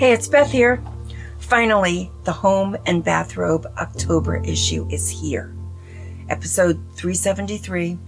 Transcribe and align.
Hey, 0.00 0.14
it's 0.14 0.28
Beth 0.28 0.50
here. 0.50 0.82
Finally, 1.40 2.10
the 2.24 2.32
Home 2.32 2.74
and 2.86 3.04
Bathrobe 3.04 3.66
October 3.76 4.36
issue 4.36 4.88
is 4.88 5.10
here. 5.10 5.54
Episode 6.30 6.82
373. 6.94 7.98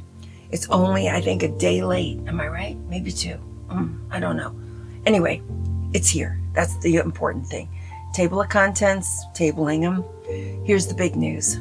It's 0.51 0.67
only, 0.71 1.11
I 1.11 1.21
think, 1.21 1.43
a 1.43 1.49
day 1.49 1.85
late. 1.85 2.19
Am 2.27 2.41
I 2.41 2.49
right? 2.49 2.79
Maybe 2.89 3.13
two. 3.13 3.39
Mm, 3.69 4.07
I 4.11 4.21
don't 4.21 4.39
know. 4.39 4.59
Anyway, 5.05 5.43
it's 5.93 6.09
here. 6.09 6.41
That's 6.55 6.79
the 6.79 6.97
important 6.97 7.47
thing. 7.47 7.69
Table 8.15 8.41
of 8.41 8.49
contents, 8.49 9.27
tabling 9.35 9.83
them. 9.83 10.03
Here's 10.65 10.87
the 10.87 10.95
big 10.95 11.15
news 11.15 11.59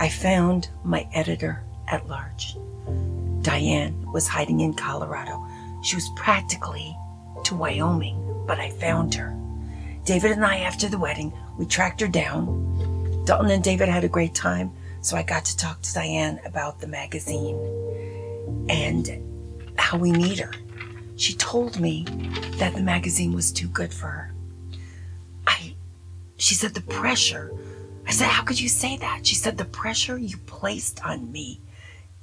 I 0.00 0.08
found 0.08 0.68
my 0.82 1.08
editor 1.14 1.62
at 1.86 2.08
large. 2.08 2.56
Diane 3.42 4.04
was 4.10 4.26
hiding 4.26 4.62
in 4.62 4.74
Colorado. 4.74 5.46
She 5.84 5.94
was 5.94 6.10
practically 6.16 6.96
to 7.44 7.54
Wyoming, 7.54 8.44
but 8.48 8.58
I 8.58 8.70
found 8.70 9.14
her. 9.14 9.39
David 10.10 10.32
and 10.32 10.44
I, 10.44 10.56
after 10.56 10.88
the 10.88 10.98
wedding, 10.98 11.32
we 11.56 11.64
tracked 11.66 12.00
her 12.00 12.08
down. 12.08 13.22
Dalton 13.26 13.48
and 13.52 13.62
David 13.62 13.88
had 13.88 14.02
a 14.02 14.08
great 14.08 14.34
time, 14.34 14.72
so 15.02 15.16
I 15.16 15.22
got 15.22 15.44
to 15.44 15.56
talk 15.56 15.80
to 15.82 15.94
Diane 15.94 16.40
about 16.44 16.80
the 16.80 16.88
magazine 16.88 17.56
and 18.68 19.72
how 19.78 19.98
we 19.98 20.10
need 20.10 20.40
her. 20.40 20.50
She 21.14 21.34
told 21.34 21.78
me 21.78 22.06
that 22.56 22.74
the 22.74 22.82
magazine 22.82 23.32
was 23.32 23.52
too 23.52 23.68
good 23.68 23.94
for 23.94 24.08
her. 24.08 24.34
I, 25.46 25.76
she 26.38 26.56
said 26.56 26.74
the 26.74 26.80
pressure. 26.80 27.52
I 28.04 28.10
said, 28.10 28.30
How 28.30 28.42
could 28.42 28.60
you 28.60 28.68
say 28.68 28.96
that? 28.96 29.24
She 29.24 29.36
said, 29.36 29.58
The 29.58 29.64
pressure 29.64 30.18
you 30.18 30.38
placed 30.38 31.06
on 31.06 31.30
me 31.30 31.60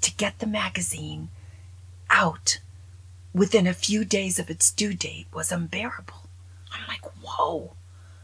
to 0.02 0.13
get 0.16 0.39
the 0.39 0.45
magazine 0.45 1.30
out 2.09 2.59
within 3.33 3.66
a 3.66 3.73
few 3.73 4.03
days 4.03 4.39
of 4.39 4.49
its 4.49 4.72
due 4.72 4.94
date 4.94 5.27
was 5.33 5.53
unbearable. 5.53 6.27
I'm 6.73 6.85
like, 6.89 7.05
whoa. 7.23 7.77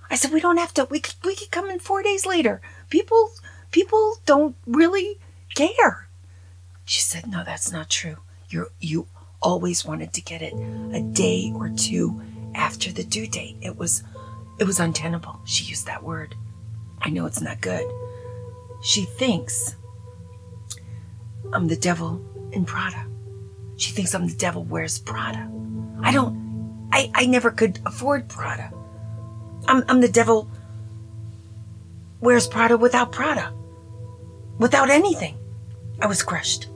I 0.10 0.16
said, 0.16 0.32
we 0.32 0.40
don't 0.40 0.58
have 0.58 0.74
to, 0.76 0.86
we 0.86 1.00
could, 1.00 1.16
we 1.24 1.36
could 1.36 1.52
come 1.52 1.70
in 1.70 1.80
four 1.80 2.04
days 2.04 2.26
later. 2.26 2.62
People, 2.90 3.32
people 3.72 4.18
don't 4.26 4.56
really 4.68 5.20
care. 5.56 6.08
She 6.86 7.02
said, 7.02 7.28
no, 7.28 7.44
that's 7.44 7.72
not 7.72 7.90
true. 7.90 8.18
You 8.50 8.68
you 8.80 9.08
always 9.42 9.84
wanted 9.84 10.14
to 10.14 10.22
get 10.22 10.42
it 10.42 10.54
a 10.94 11.02
day 11.02 11.52
or 11.56 11.70
two 11.70 12.22
after 12.56 12.92
the 12.92 13.04
due 13.04 13.28
date. 13.28 13.58
It 13.62 13.78
was, 13.78 14.04
it 14.60 14.66
was 14.66 14.80
untenable. 14.80 15.40
She 15.45 15.66
used 15.66 15.86
that 15.88 16.04
word. 16.04 16.36
I 17.02 17.10
know 17.10 17.26
it's 17.26 17.42
not 17.42 17.62
good. 17.62 17.86
She 18.82 19.04
thinks 19.04 19.76
I'm 21.52 21.67
the 21.67 21.76
devil 21.76 22.22
in 22.52 22.66
Prada. 22.66 23.06
She 23.78 23.92
thinks 23.92 24.14
I'm 24.14 24.28
the 24.28 24.36
devil 24.36 24.64
wears 24.64 25.00
Prada. 25.00 25.50
I 26.02 26.12
don't, 26.12 26.88
I, 26.92 27.12
I 27.16 27.26
never 27.26 27.50
could 27.50 27.80
afford 27.86 28.30
Prada. 28.30 28.72
I'm, 29.67 29.83
I'm 29.88 30.02
the 30.02 30.09
devil 30.09 30.50
wears 32.19 32.47
Prada 32.47 32.78
without 32.78 33.11
Prada. 33.11 33.53
Without 34.58 34.89
anything. 34.89 35.38
I 36.02 36.08
was 36.08 36.23
crushed. 36.23 36.67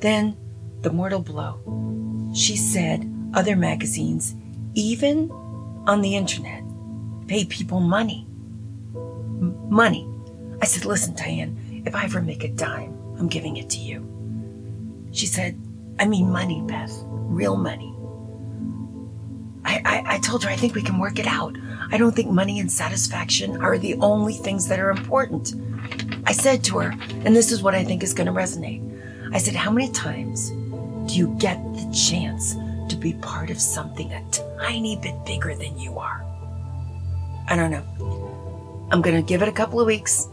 Then 0.00 0.36
the 0.82 0.92
mortal 0.92 1.20
blow. 1.20 1.60
She 2.34 2.56
said 2.56 3.10
other 3.34 3.56
magazines, 3.56 4.34
even 4.74 5.30
on 5.86 6.02
the 6.02 6.14
internet, 6.16 6.62
pay 7.26 7.44
people 7.44 7.80
money. 7.80 8.26
M- 8.94 9.56
money. 9.70 10.08
I 10.60 10.66
said, 10.66 10.84
listen, 10.84 11.14
Diane, 11.14 11.82
if 11.86 11.94
I 11.94 12.04
ever 12.04 12.20
make 12.20 12.44
a 12.44 12.48
dime, 12.48 12.96
I'm 13.18 13.28
giving 13.28 13.56
it 13.56 13.70
to 13.70 13.78
you. 13.78 14.06
She 15.12 15.26
said, 15.26 15.58
I 15.98 16.06
mean 16.06 16.30
money, 16.30 16.62
Beth. 16.66 16.92
Real 17.04 17.56
money. 17.56 17.94
I, 19.84 20.14
I, 20.14 20.18
told 20.18 20.44
her 20.44 20.50
I 20.50 20.56
think 20.56 20.74
we 20.74 20.82
can 20.82 20.98
work 20.98 21.18
it 21.18 21.26
out. 21.26 21.56
I 21.90 21.98
don't 21.98 22.14
think 22.14 22.30
money 22.30 22.60
and 22.60 22.70
satisfaction 22.70 23.62
are 23.62 23.78
the 23.78 23.94
only 23.96 24.34
things 24.34 24.68
that 24.68 24.78
are 24.78 24.90
important. 24.90 25.54
I 26.26 26.32
said 26.32 26.62
to 26.64 26.78
her, 26.78 26.94
and 27.24 27.34
this 27.34 27.52
is 27.52 27.62
what 27.62 27.74
I 27.74 27.84
think 27.84 28.02
is 28.02 28.14
going 28.14 28.26
to 28.26 28.32
resonate. 28.32 28.84
I 29.32 29.38
said, 29.38 29.54
How 29.54 29.70
many 29.70 29.90
times 29.92 30.50
do 30.50 31.14
you 31.16 31.34
get 31.38 31.62
the 31.74 31.90
chance 31.92 32.54
to 32.88 32.96
be 32.96 33.14
part 33.14 33.50
of 33.50 33.60
something 33.60 34.12
a 34.12 34.24
tiny 34.58 34.96
bit 34.96 35.14
bigger 35.24 35.54
than 35.54 35.78
you 35.78 35.98
are? 35.98 36.24
I 37.48 37.56
don't 37.56 37.70
know. 37.70 38.88
I'm 38.90 39.02
going 39.02 39.16
to 39.16 39.22
give 39.22 39.42
it 39.42 39.48
a 39.48 39.52
couple 39.52 39.80
of 39.80 39.86
weeks 39.86 40.28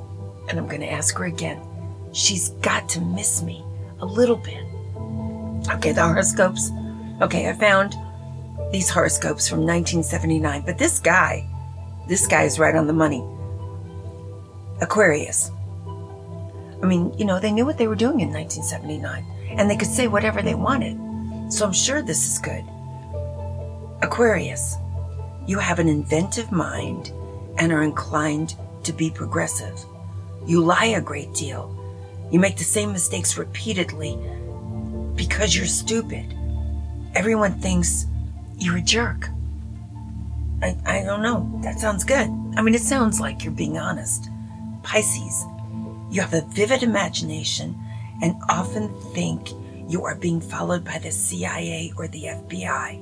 and 0.49 0.59
I'm 0.59 0.67
going 0.67 0.81
to 0.81 0.91
ask 0.91 1.17
her 1.17 1.25
again. 1.25 1.61
She's 2.13 2.49
got 2.61 2.87
to 2.89 3.01
miss 3.01 3.41
me 3.41 3.63
a 3.99 4.05
little 4.05 4.37
bit. 4.37 4.63
Okay, 5.75 5.91
the 5.91 6.03
horoscopes. 6.03 6.71
Okay, 7.21 7.49
I 7.49 7.53
found 7.53 7.95
these 8.75 8.89
horoscopes 8.89 9.47
from 9.47 9.59
1979, 9.59 10.63
but 10.65 10.77
this 10.77 10.99
guy, 10.99 11.47
this 12.09 12.27
guy 12.27 12.43
is 12.43 12.59
right 12.59 12.75
on 12.75 12.87
the 12.87 12.91
money. 12.91 13.23
Aquarius. 14.81 15.49
I 16.83 16.85
mean, 16.85 17.17
you 17.17 17.23
know, 17.23 17.39
they 17.39 17.53
knew 17.53 17.65
what 17.65 17.77
they 17.77 17.87
were 17.87 17.95
doing 17.95 18.19
in 18.19 18.33
1979, 18.33 19.23
and 19.57 19.69
they 19.69 19.77
could 19.77 19.87
say 19.87 20.09
whatever 20.09 20.41
they 20.41 20.55
wanted. 20.55 20.99
So 21.49 21.65
I'm 21.65 21.71
sure 21.71 22.01
this 22.01 22.27
is 22.27 22.37
good. 22.37 22.65
Aquarius, 24.01 24.75
you 25.47 25.57
have 25.57 25.79
an 25.79 25.87
inventive 25.87 26.51
mind 26.51 27.13
and 27.57 27.71
are 27.71 27.83
inclined 27.83 28.55
to 28.83 28.91
be 28.91 29.09
progressive. 29.09 29.79
You 30.45 30.59
lie 30.59 30.97
a 30.97 31.01
great 31.01 31.33
deal. 31.33 31.71
You 32.29 32.41
make 32.41 32.57
the 32.57 32.65
same 32.65 32.91
mistakes 32.91 33.37
repeatedly 33.37 34.19
because 35.15 35.55
you're 35.55 35.65
stupid. 35.65 36.35
Everyone 37.15 37.57
thinks 37.61 38.07
you're 38.57 38.77
a 38.77 38.81
jerk. 38.81 39.29
I, 40.61 40.77
I 40.85 41.03
don't 41.03 41.21
know. 41.21 41.59
That 41.63 41.79
sounds 41.79 42.03
good. 42.03 42.29
I 42.55 42.61
mean, 42.61 42.75
it 42.75 42.81
sounds 42.81 43.19
like 43.19 43.43
you're 43.43 43.53
being 43.53 43.77
honest. 43.77 44.29
Pisces, 44.83 45.45
you 46.09 46.21
have 46.21 46.33
a 46.33 46.41
vivid 46.41 46.83
imagination 46.83 47.77
and 48.21 48.35
often 48.49 48.89
think 49.13 49.49
you 49.87 50.05
are 50.05 50.15
being 50.15 50.41
followed 50.41 50.83
by 50.83 50.97
the 50.99 51.11
CIA 51.11 51.93
or 51.97 52.07
the 52.07 52.23
FBI. 52.23 53.01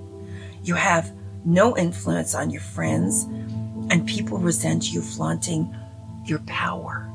You 0.64 0.76
have 0.76 1.12
no 1.46 1.78
influence 1.78 2.36
on 2.36 2.50
your 2.50 2.62
friends, 2.62 3.24
and 3.90 4.08
people 4.08 4.38
resent 4.38 4.92
you 4.92 5.02
flaunting 5.02 5.74
your 6.26 6.40
power. 6.40 7.10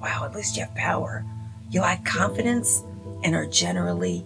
Wow, 0.00 0.24
at 0.24 0.34
least 0.34 0.56
you 0.56 0.64
have 0.64 0.74
power. 0.74 1.24
You 1.70 1.80
lack 1.80 2.04
confidence 2.04 2.82
and 3.22 3.34
are 3.34 3.46
generally 3.46 4.24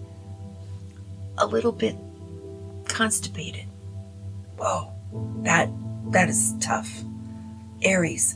a 1.36 1.46
little 1.46 1.72
bit 1.72 1.96
constipated. 2.88 3.66
Whoa, 4.56 4.92
that 5.42 5.70
that 6.10 6.28
is 6.28 6.54
tough. 6.60 6.90
Aries, 7.82 8.34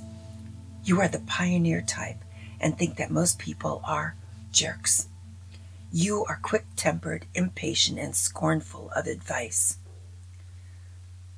you 0.84 1.00
are 1.00 1.08
the 1.08 1.20
pioneer 1.20 1.82
type 1.82 2.18
and 2.60 2.78
think 2.78 2.96
that 2.96 3.10
most 3.10 3.38
people 3.38 3.82
are 3.84 4.14
jerks. 4.52 5.08
You 5.90 6.24
are 6.28 6.38
quick 6.40 6.64
tempered, 6.76 7.26
impatient, 7.34 7.98
and 7.98 8.14
scornful 8.14 8.90
of 8.94 9.06
advice. 9.06 9.78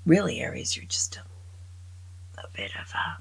Really, 0.07 0.41
Aries, 0.41 0.77
you're 0.77 0.85
just 0.85 1.17
a, 1.17 2.41
a 2.41 2.49
bit 2.55 2.71
of 2.81 2.93
a. 2.95 3.19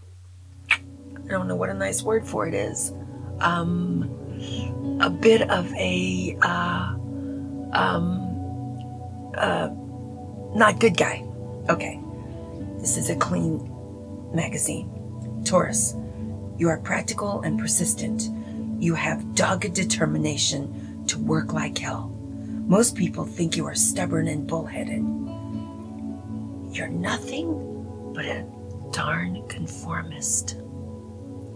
I 1.23 1.27
don't 1.27 1.47
know 1.47 1.55
what 1.55 1.69
a 1.69 1.73
nice 1.73 2.03
word 2.03 2.27
for 2.27 2.45
it 2.45 2.53
is. 2.53 2.91
Um, 3.39 4.99
a 5.01 5.09
bit 5.09 5.49
of 5.49 5.73
a 5.73 6.37
uh, 6.41 6.95
um, 7.71 9.31
uh, 9.35 9.69
not 10.55 10.79
good 10.79 10.97
guy. 10.97 11.25
Okay, 11.69 11.99
this 12.79 12.97
is 12.97 13.09
a 13.09 13.15
clean 13.15 13.69
magazine. 14.33 14.89
Taurus, 15.45 15.95
you 16.57 16.69
are 16.69 16.77
practical 16.77 17.41
and 17.41 17.59
persistent. 17.59 18.29
You 18.79 18.95
have 18.95 19.35
dogged 19.35 19.73
determination 19.73 21.05
to 21.07 21.19
work 21.19 21.53
like 21.53 21.77
hell. 21.77 22.09
Most 22.67 22.95
people 22.95 23.25
think 23.25 23.57
you 23.57 23.65
are 23.65 23.75
stubborn 23.75 24.27
and 24.27 24.47
bullheaded. 24.47 25.03
You're 26.75 26.87
nothing 26.87 28.11
but 28.13 28.25
a 28.25 28.45
darn 28.91 29.45
conformist. 29.47 30.57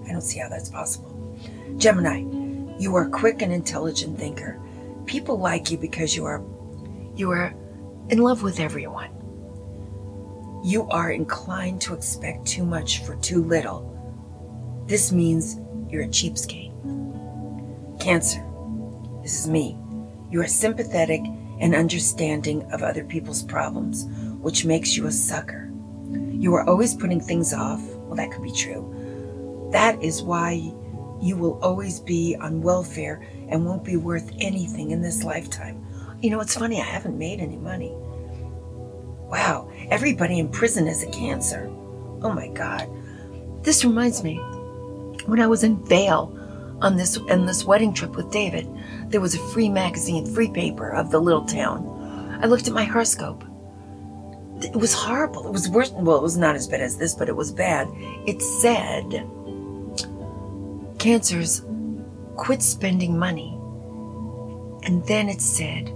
I 0.08 0.12
don't 0.12 0.22
see 0.22 0.40
how 0.40 0.50
that's 0.50 0.70
possible. 0.70 1.14
Gemini, 1.78 2.24
you 2.80 2.96
are 2.96 3.08
a 3.08 3.10
quick 3.10 3.42
and 3.42 3.52
intelligent 3.52 4.18
thinker. 4.18 4.60
People 5.06 5.38
like 5.38 5.72
you 5.72 5.78
because 5.78 6.16
you 6.16 6.26
are 6.26 6.44
you 7.16 7.32
are 7.32 7.54
in 8.10 8.20
love 8.20 8.42
with 8.44 8.60
everyone. 8.60 9.12
You 10.64 10.88
are 10.90 11.12
inclined 11.12 11.82
to 11.82 11.94
expect 11.94 12.46
too 12.46 12.66
much 12.66 13.04
for 13.04 13.16
too 13.18 13.44
little. 13.44 13.94
This 14.88 15.12
means 15.12 15.58
you're 15.90 16.04
a 16.04 16.08
cheapskate. 16.08 16.74
Cancer, 18.00 18.44
this 19.22 19.40
is 19.40 19.48
me. 19.48 19.78
You 20.32 20.42
are 20.42 20.48
sympathetic 20.48 21.22
and 21.60 21.76
understanding 21.76 22.64
of 22.72 22.82
other 22.84 23.04
people's 23.04 23.44
problems, 23.44 24.06
which 24.40 24.66
makes 24.66 24.96
you 24.96 25.08
a 25.08 25.12
sucker. 25.12 25.72
You 26.32 26.54
are 26.56 26.68
always 26.68 26.94
putting 26.96 27.20
things 27.20 27.54
off. 27.54 27.82
Well, 27.82 28.16
that 28.16 28.32
could 28.32 28.44
be 28.44 28.52
true. 28.52 29.70
That 29.74 30.02
is 30.02 30.22
why 30.24 30.72
you 31.22 31.36
will 31.36 31.60
always 31.62 32.00
be 32.00 32.38
on 32.40 32.62
welfare 32.62 33.28
and 33.50 33.66
won't 33.66 33.84
be 33.84 33.98
worth 33.98 34.32
anything 34.40 34.92
in 34.92 35.02
this 35.02 35.24
lifetime. 35.24 35.84
You 36.22 36.32
know, 36.32 36.40
it's 36.40 36.56
funny, 36.56 36.82
I 36.82 36.86
haven't 36.86 37.18
made 37.18 37.40
any 37.40 37.58
money. 37.58 37.92
Wow. 39.30 39.72
Everybody 39.92 40.40
in 40.40 40.50
prison 40.50 40.88
has 40.88 41.04
a 41.04 41.12
cancer. 41.12 41.68
Oh 42.24 42.32
my 42.34 42.48
God. 42.48 42.90
This 43.64 43.86
reminds 43.86 44.24
me, 44.24 44.38
when 45.26 45.40
I 45.40 45.48
was 45.48 45.64
in 45.64 45.84
Vail 45.86 46.34
on 46.82 46.96
this 46.96 47.18
on 47.18 47.46
this 47.46 47.66
wedding 47.66 47.94
trip 47.94 48.16
with 48.16 48.32
David, 48.32 48.68
there 49.10 49.22
was 49.22 49.36
a 49.36 49.50
free 49.50 49.70
magazine, 49.70 50.26
free 50.26 50.50
paper 50.50 50.90
of 50.92 51.12
the 51.12 51.20
little 51.20 51.46
town. 51.46 52.40
I 52.42 52.48
looked 52.48 52.68
at 52.68 52.74
my 52.74 52.84
horoscope. 52.86 53.44
It 54.62 54.76
was 54.76 54.94
horrible. 54.94 55.46
It 55.46 55.52
was 55.52 55.70
worse. 55.70 55.92
Well, 55.92 56.18
it 56.18 56.24
was 56.24 56.38
not 56.38 56.56
as 56.56 56.68
bad 56.68 56.82
as 56.82 56.98
this, 56.98 57.14
but 57.14 57.30
it 57.30 57.36
was 57.36 57.52
bad. 57.52 57.88
It 58.26 58.42
said, 58.42 59.28
"Cancers, 60.98 61.62
quit 62.38 62.64
spending 62.64 63.20
money." 63.20 63.54
And 64.84 65.06
then 65.06 65.28
it 65.28 65.42
said, 65.42 65.94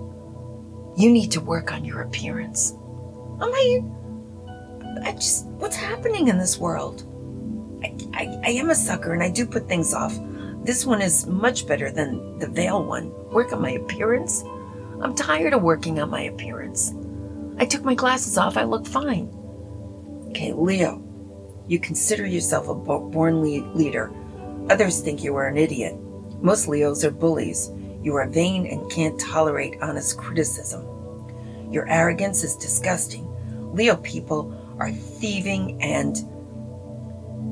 "You 0.95 1.11
need 1.11 1.31
to 1.31 1.41
work 1.41 1.71
on 1.71 1.85
your 1.85 2.01
appearance." 2.01 2.73
Like, 3.39 3.83
I 5.03 5.11
just, 5.13 5.45
what's 5.47 5.75
happening 5.75 6.27
in 6.27 6.37
this 6.37 6.57
world? 6.57 7.03
I, 7.83 7.95
I, 8.13 8.41
I 8.45 8.49
am 8.51 8.69
a 8.69 8.75
sucker 8.75 9.13
and 9.13 9.23
I 9.23 9.29
do 9.29 9.45
put 9.45 9.67
things 9.67 9.93
off. 9.93 10.17
This 10.63 10.85
one 10.85 11.01
is 11.01 11.25
much 11.25 11.65
better 11.65 11.91
than 11.91 12.37
the 12.37 12.47
Vail 12.47 12.83
one. 12.83 13.11
Work 13.31 13.51
on 13.51 13.61
my 13.61 13.71
appearance? 13.71 14.43
I'm 15.01 15.15
tired 15.15 15.53
of 15.53 15.63
working 15.63 15.99
on 15.99 16.11
my 16.11 16.21
appearance. 16.23 16.93
I 17.57 17.65
took 17.65 17.83
my 17.83 17.95
glasses 17.95 18.37
off, 18.37 18.57
I 18.57 18.63
look 18.63 18.85
fine. 18.85 19.29
Okay, 20.29 20.53
Leo, 20.53 21.01
you 21.67 21.79
consider 21.79 22.25
yourself 22.27 22.67
a 22.67 22.75
born 22.75 23.41
leader. 23.41 24.11
Others 24.69 25.01
think 25.01 25.23
you 25.23 25.35
are 25.35 25.47
an 25.47 25.57
idiot. 25.57 25.95
Most 26.41 26.67
Leos 26.67 27.03
are 27.03 27.11
bullies. 27.11 27.71
You 28.01 28.15
are 28.15 28.27
vain 28.27 28.65
and 28.65 28.89
can't 28.91 29.19
tolerate 29.19 29.81
honest 29.81 30.17
criticism. 30.17 30.87
Your 31.71 31.87
arrogance 31.87 32.43
is 32.43 32.55
disgusting. 32.55 33.27
Leo 33.73 33.95
people 33.97 34.57
are 34.79 34.91
thieving 34.91 35.81
and 35.81 36.17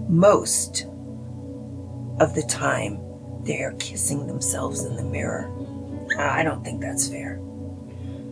most 0.10 0.88
of 2.20 2.36
the 2.36 2.44
time 2.50 3.00
they 3.44 3.62
are 3.64 3.74
kissing 3.74 4.28
themselves 4.28 4.84
in 4.84 4.96
the 4.96 5.04
mirror. 5.04 5.50
I 6.18 6.44
don't 6.44 6.64
think 6.64 6.82
that's 6.82 7.08
fair. 7.08 7.40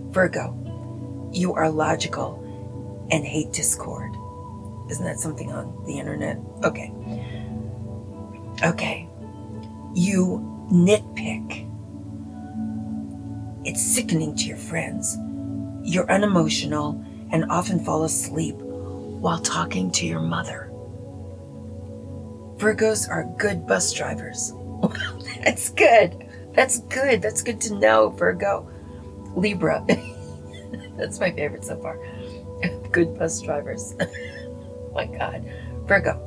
Virgo, 0.09 1.29
you 1.31 1.53
are 1.53 1.69
logical 1.69 2.43
and 3.11 3.23
hate 3.23 3.53
discord. 3.53 4.11
Isn't 4.89 5.05
that 5.05 5.19
something 5.19 5.51
on 5.51 5.83
the 5.85 5.99
internet? 5.99 6.39
Okay. 6.63 6.91
Okay. 8.63 9.07
You 9.93 10.67
nitpick. 10.71 11.65
It's 13.67 13.81
sickening 13.81 14.33
to 14.37 14.45
your 14.45 14.55
friends. 14.55 15.17
You're 15.83 16.09
unemotional 16.09 17.03
and 17.33 17.51
often 17.51 17.83
fall 17.83 18.05
asleep 18.05 18.55
while 18.55 19.39
talking 19.39 19.91
to 19.91 20.05
your 20.05 20.21
mother. 20.21 20.71
Virgos 22.55 23.09
are 23.09 23.25
good 23.37 23.67
bus 23.67 23.91
drivers. 23.91 24.53
That's 25.43 25.69
good. 25.71 26.29
That's 26.53 26.79
good. 26.79 27.21
That's 27.21 27.41
good 27.41 27.59
to 27.59 27.75
know, 27.75 28.07
Virgo. 28.11 28.71
Libra. 29.35 29.85
That's 30.97 31.19
my 31.19 31.31
favorite 31.31 31.65
so 31.65 31.77
far. 31.81 31.99
Good 32.91 33.19
bus 33.19 33.41
drivers. 33.41 33.95
Oh 33.99 34.91
my 34.93 35.05
God. 35.07 35.45
Virgo. 35.85 36.23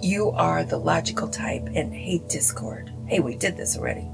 You 0.00 0.30
are 0.30 0.62
the 0.62 0.78
logical 0.78 1.26
type 1.28 1.68
and 1.74 1.92
hate 1.92 2.28
discord. 2.28 2.92
Hey, 3.06 3.18
we 3.18 3.34
did 3.34 3.56
this 3.56 3.76
already. 3.76 4.08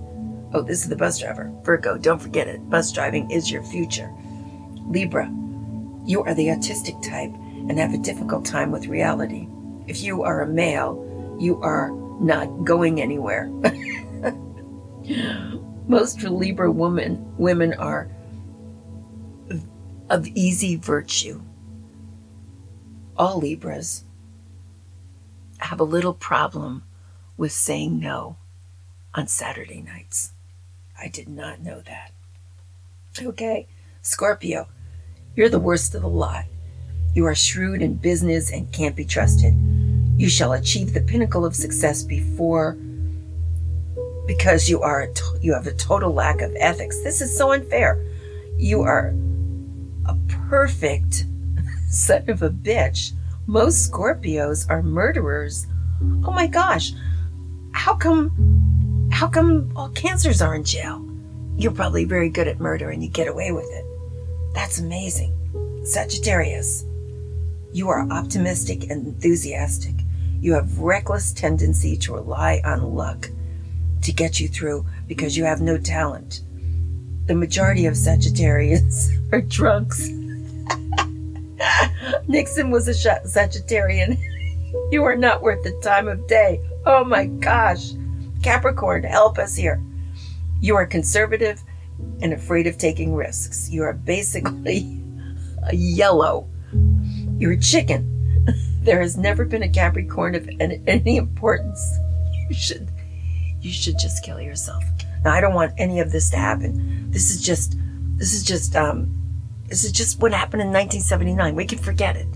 Oh, 0.54 0.62
this 0.62 0.84
is 0.84 0.88
the 0.88 0.94
bus 0.94 1.18
driver. 1.18 1.52
Virgo, 1.64 1.98
don't 1.98 2.22
forget 2.22 2.46
it. 2.46 2.70
Bus 2.70 2.92
driving 2.92 3.28
is 3.28 3.50
your 3.50 3.64
future. 3.64 4.08
Libra. 4.86 5.26
You 6.06 6.22
are 6.22 6.34
the 6.34 6.46
autistic 6.46 7.02
type 7.02 7.34
and 7.68 7.76
have 7.76 7.92
a 7.92 7.98
difficult 7.98 8.44
time 8.44 8.70
with 8.70 8.86
reality. 8.86 9.48
If 9.88 10.02
you 10.02 10.22
are 10.22 10.42
a 10.42 10.46
male, 10.46 11.36
you 11.40 11.60
are 11.60 11.90
not 12.20 12.64
going 12.64 13.00
anywhere. 13.00 13.48
Most 15.88 16.22
Libra 16.22 16.70
women 16.70 17.34
women 17.36 17.74
are 17.74 18.08
of 20.08 20.28
easy 20.28 20.76
virtue. 20.76 21.42
All 23.16 23.40
Libras 23.40 24.04
have 25.58 25.80
a 25.80 25.84
little 25.84 26.14
problem 26.14 26.84
with 27.36 27.50
saying 27.50 27.98
no 27.98 28.36
on 29.14 29.26
Saturday 29.26 29.82
nights. 29.82 30.33
I 30.98 31.08
did 31.08 31.28
not 31.28 31.60
know 31.60 31.80
that. 31.80 32.12
Okay, 33.20 33.66
Scorpio. 34.02 34.68
You're 35.36 35.48
the 35.48 35.58
worst 35.58 35.94
of 35.94 36.02
the 36.02 36.08
lot. 36.08 36.44
You 37.14 37.26
are 37.26 37.34
shrewd 37.34 37.82
in 37.82 37.94
business 37.94 38.52
and 38.52 38.70
can't 38.72 38.96
be 38.96 39.04
trusted. 39.04 39.54
You 40.16 40.28
shall 40.28 40.52
achieve 40.52 40.94
the 40.94 41.00
pinnacle 41.00 41.44
of 41.44 41.56
success 41.56 42.02
before 42.02 42.76
because 44.26 44.68
you 44.68 44.80
are 44.80 45.08
you 45.40 45.52
have 45.54 45.66
a 45.66 45.74
total 45.74 46.12
lack 46.12 46.40
of 46.40 46.54
ethics. 46.58 47.02
This 47.02 47.20
is 47.20 47.36
so 47.36 47.52
unfair. 47.52 48.02
You 48.56 48.82
are 48.82 49.14
a 50.06 50.16
perfect 50.48 51.26
son 51.88 52.28
of 52.28 52.42
a 52.42 52.50
bitch. 52.50 53.12
Most 53.46 53.90
Scorpios 53.90 54.68
are 54.70 54.82
murderers. 54.82 55.66
Oh 56.24 56.32
my 56.32 56.46
gosh. 56.46 56.92
How 57.72 57.94
come 57.94 58.53
how 59.14 59.28
come 59.28 59.70
all 59.76 59.90
cancers 59.90 60.42
are 60.42 60.56
in 60.56 60.64
jail? 60.64 61.00
You're 61.56 61.70
probably 61.70 62.04
very 62.04 62.28
good 62.28 62.48
at 62.48 62.58
murder 62.58 62.90
and 62.90 63.00
you 63.00 63.08
get 63.08 63.28
away 63.28 63.52
with 63.52 63.70
it. 63.70 63.84
That's 64.54 64.80
amazing. 64.80 65.32
Sagittarius, 65.84 66.84
you 67.72 67.88
are 67.90 68.10
optimistic 68.10 68.90
and 68.90 69.06
enthusiastic. 69.06 69.94
You 70.40 70.54
have 70.54 70.80
reckless 70.80 71.32
tendency 71.32 71.96
to 71.98 72.14
rely 72.14 72.60
on 72.64 72.96
luck 72.96 73.30
to 74.02 74.12
get 74.12 74.40
you 74.40 74.48
through 74.48 74.84
because 75.06 75.36
you 75.36 75.44
have 75.44 75.60
no 75.60 75.78
talent. 75.78 76.40
The 77.26 77.36
majority 77.36 77.86
of 77.86 77.94
Sagittarians 77.94 79.10
are 79.32 79.42
drunks. 79.42 80.08
Nixon 82.26 82.72
was 82.72 82.88
a 82.88 82.94
Sagittarian. 82.94 84.18
you 84.90 85.04
are 85.04 85.16
not 85.16 85.40
worth 85.40 85.62
the 85.62 85.78
time 85.84 86.08
of 86.08 86.26
day. 86.26 86.60
Oh 86.84 87.04
my 87.04 87.26
gosh. 87.26 87.92
Capricorn, 88.44 89.04
help 89.04 89.38
us 89.38 89.56
here. 89.56 89.82
You 90.60 90.76
are 90.76 90.84
conservative 90.84 91.62
and 92.20 92.34
afraid 92.34 92.66
of 92.66 92.76
taking 92.76 93.14
risks. 93.14 93.70
You 93.70 93.82
are 93.84 93.94
basically 93.94 95.02
a 95.66 95.74
yellow. 95.74 96.46
You're 97.38 97.52
a 97.52 97.60
chicken. 97.60 98.10
There 98.84 99.00
has 99.00 99.16
never 99.16 99.46
been 99.46 99.62
a 99.62 99.68
Capricorn 99.70 100.34
of 100.34 100.46
any 100.60 101.16
importance. 101.16 101.80
You 102.50 102.54
should, 102.54 102.90
you 103.62 103.72
should 103.72 103.98
just 103.98 104.22
kill 104.22 104.38
yourself. 104.38 104.84
Now, 105.24 105.32
I 105.32 105.40
don't 105.40 105.54
want 105.54 105.72
any 105.78 106.00
of 106.00 106.12
this 106.12 106.28
to 106.32 106.36
happen. 106.36 107.10
This 107.10 107.30
is 107.30 107.40
just, 107.40 107.78
this 108.18 108.34
is 108.34 108.42
just, 108.42 108.76
um, 108.76 109.10
this 109.68 109.84
is 109.84 109.90
just 109.90 110.20
what 110.20 110.34
happened 110.34 110.60
in 110.60 110.68
1979. 110.68 111.54
We 111.54 111.64
can 111.64 111.78
forget 111.78 112.14
it. 112.14 112.28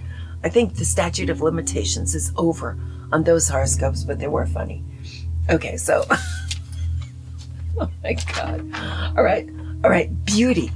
I 0.43 0.49
think 0.49 0.77
the 0.77 0.87
statute 0.87 1.29
of 1.29 1.43
limitations 1.43 2.15
is 2.15 2.33
over 2.39 2.79
on 3.13 3.25
those 3.25 3.51
horoscopes, 3.51 4.05
but 4.05 4.19
they 4.19 4.29
were 4.29 4.47
funny. 4.47 4.83
Okay, 5.51 5.77
so, 5.77 6.05
oh 7.81 7.91
my 8.03 8.15
God. 8.35 8.61
All 9.17 9.25
right. 9.25 9.49
All 9.85 9.91
right, 9.91 10.25
beauty. 10.25 10.71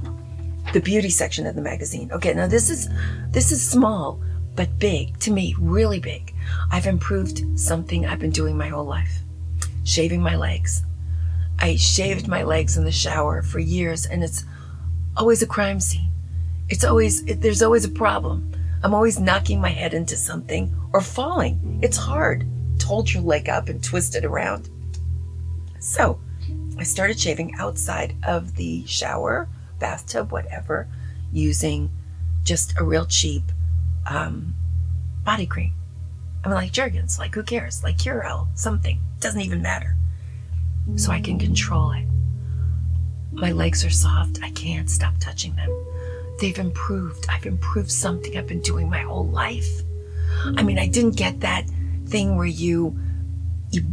The 0.73 0.79
beauty 0.79 1.09
section 1.09 1.45
of 1.45 1.55
the 1.55 1.61
magazine. 1.61 2.11
Okay, 2.11 2.33
now 2.33 2.47
this 2.47 2.69
is 2.69 2.89
this 3.29 3.51
is 3.51 3.61
small 3.67 4.19
but 4.55 4.79
big 4.79 5.17
to 5.19 5.31
me, 5.31 5.55
really 5.59 5.99
big. 5.99 6.33
I've 6.71 6.85
improved 6.85 7.59
something 7.59 8.05
I've 8.05 8.19
been 8.19 8.31
doing 8.31 8.57
my 8.57 8.67
whole 8.67 8.85
life. 8.85 9.19
Shaving 9.83 10.21
my 10.21 10.35
legs. 10.35 10.83
I 11.59 11.75
shaved 11.75 12.27
my 12.27 12.43
legs 12.43 12.77
in 12.77 12.83
the 12.83 12.91
shower 12.91 13.41
for 13.41 13.59
years 13.59 14.05
and 14.05 14.23
it's 14.23 14.45
always 15.17 15.41
a 15.41 15.47
crime 15.47 15.79
scene. 15.79 16.09
It's 16.69 16.83
always 16.83 17.23
it, 17.25 17.41
there's 17.41 17.61
always 17.61 17.85
a 17.85 17.89
problem. 17.89 18.51
I'm 18.83 18.93
always 18.93 19.19
knocking 19.19 19.61
my 19.61 19.69
head 19.69 19.93
into 19.93 20.15
something 20.15 20.75
or 20.93 21.01
falling. 21.01 21.79
It's 21.81 21.97
hard 21.97 22.45
to 22.83 22.87
hold 22.87 23.11
your 23.11 23.23
leg 23.23 23.49
up 23.49 23.69
and 23.69 23.83
twist 23.83 24.15
it 24.15 24.25
around. 24.25 24.69
So, 25.79 26.19
I 26.77 26.83
started 26.83 27.19
shaving 27.19 27.55
outside 27.57 28.15
of 28.23 28.55
the 28.55 28.85
shower, 28.85 29.47
bathtub, 29.79 30.31
whatever, 30.31 30.87
using 31.31 31.89
just 32.43 32.73
a 32.79 32.83
real 32.83 33.05
cheap 33.05 33.43
um, 34.09 34.53
body 35.23 35.45
cream. 35.45 35.73
I 36.43 36.49
mean, 36.49 36.55
like 36.55 36.73
Jergens, 36.73 37.17
like 37.17 37.33
who 37.33 37.43
cares? 37.43 37.83
Like 37.83 37.97
Curel, 37.97 38.47
something. 38.55 38.99
Doesn't 39.19 39.41
even 39.41 39.61
matter. 39.61 39.95
So 40.95 41.11
I 41.11 41.21
can 41.21 41.39
control 41.39 41.91
it. 41.91 42.05
My 43.31 43.53
legs 43.53 43.85
are 43.85 43.89
soft. 43.89 44.39
I 44.43 44.51
can't 44.51 44.89
stop 44.89 45.13
touching 45.19 45.55
them. 45.55 45.69
They've 46.39 46.59
improved. 46.59 47.27
I've 47.29 47.45
improved 47.45 47.91
something 47.91 48.37
I've 48.37 48.47
been 48.47 48.61
doing 48.61 48.89
my 48.89 48.99
whole 48.99 49.27
life. 49.27 49.69
I 50.57 50.63
mean, 50.63 50.77
I 50.77 50.87
didn't 50.87 51.15
get 51.15 51.39
that 51.39 51.65
thing 52.05 52.35
where 52.35 52.45
you 52.45 52.97
you 53.71 53.83